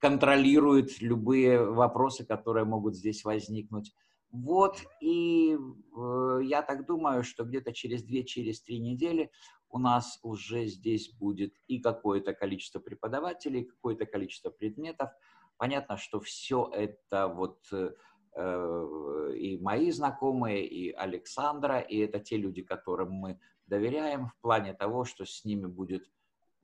[0.00, 3.94] контролирует любые вопросы, которые могут здесь возникнуть.
[4.32, 9.30] Вот, и э, я так думаю, что где-то через две, через три недели
[9.70, 15.10] у нас уже здесь будет и какое-то количество преподавателей, какое-то количество предметов.
[15.56, 17.92] Понятно, что все это вот э,
[18.34, 24.74] э, и мои знакомые, и Александра, и это те люди, которым мы доверяем в плане
[24.74, 26.10] того, что с ними будет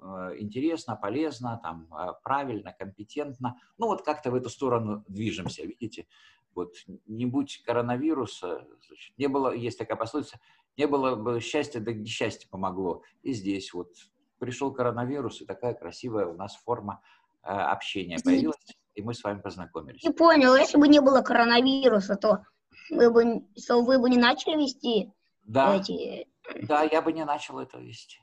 [0.00, 0.04] э,
[0.38, 3.60] интересно, полезно, там, э, правильно, компетентно.
[3.78, 6.06] Ну вот как-то в эту сторону движемся, видите?
[6.54, 6.72] Вот
[7.06, 10.40] не будь коронавируса, значит, не было, есть такая пословица,
[10.76, 13.02] не было бы счастья, да несчастье помогло.
[13.22, 13.92] И здесь вот
[14.38, 17.02] пришел коронавирус, и такая красивая у нас форма
[17.42, 20.02] э, общения появилась, и мы с вами познакомились.
[20.02, 22.44] Не понял, если бы не было коронавируса, то
[22.90, 25.12] вы бы, то вы бы не начали вести
[25.42, 26.28] Да, эти...
[26.62, 28.20] да, я бы не начал это вести.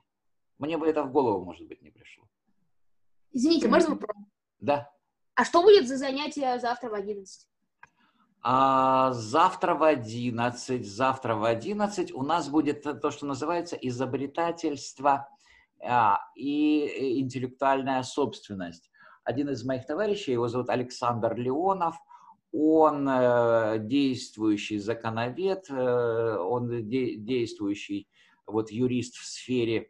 [0.59, 2.25] Мне бы это в голову, может быть, не пришло.
[3.31, 4.15] Извините, можно вопрос?
[4.59, 4.89] Да.
[5.35, 7.47] А что будет за занятие завтра в 11?
[8.45, 15.29] А, завтра в 11, завтра в 11 у нас будет то, что называется изобретательство
[15.81, 18.91] а, и интеллектуальная собственность.
[19.23, 21.95] Один из моих товарищей, его зовут Александр Леонов,
[22.51, 28.07] он э, действующий законовед, э, он де- действующий
[28.45, 29.89] вот юрист в сфере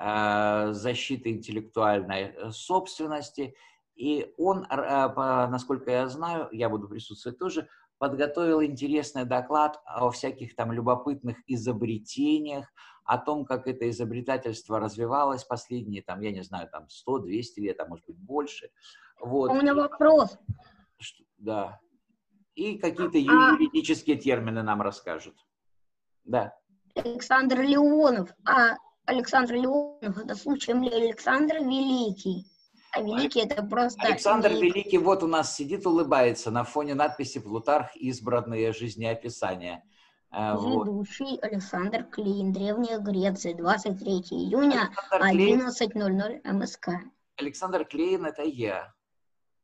[0.00, 3.54] э, защиты интеллектуальной э, собственности.
[3.96, 7.68] И он, э, насколько я знаю, я буду присутствовать тоже,
[8.00, 12.66] подготовил интересный доклад о всяких там любопытных изобретениях,
[13.04, 17.86] о том, как это изобретательство развивалось последние, там, я не знаю, там 100-200 лет, а
[17.86, 18.70] может быть больше.
[19.20, 19.50] Вот.
[19.50, 20.38] У меня вопрос.
[20.98, 21.78] Что- Да.
[22.54, 25.36] И какие-то А- юридические термины нам расскажут.
[26.24, 26.54] Да.
[26.94, 28.30] Александр Леонов.
[28.46, 32.46] А Александр Леонов это случаем ли Александр Великий?
[32.92, 34.00] А Великий это просто...
[34.02, 37.94] Александр не- Великий вот у нас сидит, улыбается на фоне надписи «Плутарх.
[37.96, 39.82] Избранные жизнеописания».
[40.32, 40.86] А, вот.
[40.86, 45.60] Ведущий Александр Клин, Древняя Греция, 23 июня, Александр Клейн,
[46.42, 46.88] 11.00 МСК.
[47.36, 48.94] Александр Клейн– это я.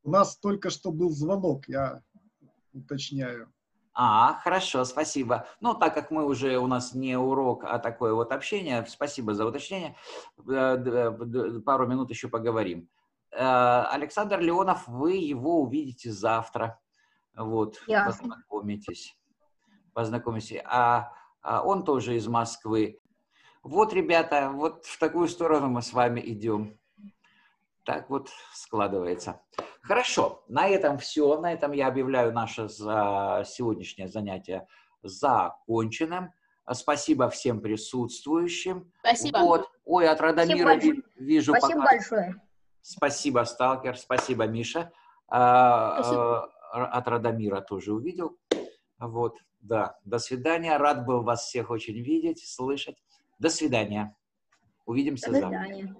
[0.02, 2.02] У нас только что был звонок, я
[2.72, 3.52] уточняю.
[3.98, 5.46] А, хорошо, спасибо.
[5.60, 9.46] Ну, так как мы уже, у нас не урок, а такое вот общение, спасибо за
[9.46, 9.96] уточнение.
[10.48, 12.88] Э, д- Пару минут еще поговорим.
[13.32, 16.78] Э, Александр Леонов, вы его увидите завтра.
[17.36, 18.12] Вот, Ясно.
[18.12, 19.18] познакомитесь.
[19.92, 20.60] Познакомитесь.
[20.64, 21.12] А,
[21.42, 23.00] а он тоже из Москвы.
[23.62, 26.78] Вот, ребята, вот в такую сторону мы с вами идем.
[27.84, 29.42] Так вот складывается.
[29.82, 31.38] Хорошо, на этом все.
[31.40, 34.66] На этом я объявляю наше за- сегодняшнее занятие
[35.02, 36.32] законченным.
[36.72, 38.90] Спасибо всем присутствующим.
[39.00, 39.38] Спасибо.
[39.38, 39.70] Вот.
[39.84, 42.42] Ой, от Радомира ви- вижу Спасибо пока- большое.
[42.96, 43.96] Спасибо, Сталкер.
[43.98, 44.92] Спасибо, Миша.
[45.28, 46.52] А, Спасибо.
[46.72, 48.38] э, От Радомира тоже увидел.
[48.98, 49.98] Вот, да.
[50.04, 50.76] До свидания.
[50.76, 53.02] Рад был вас всех очень видеть, слышать.
[53.40, 54.16] До свидания.
[54.84, 55.64] Увидимся До завтра.
[55.64, 55.96] свидания.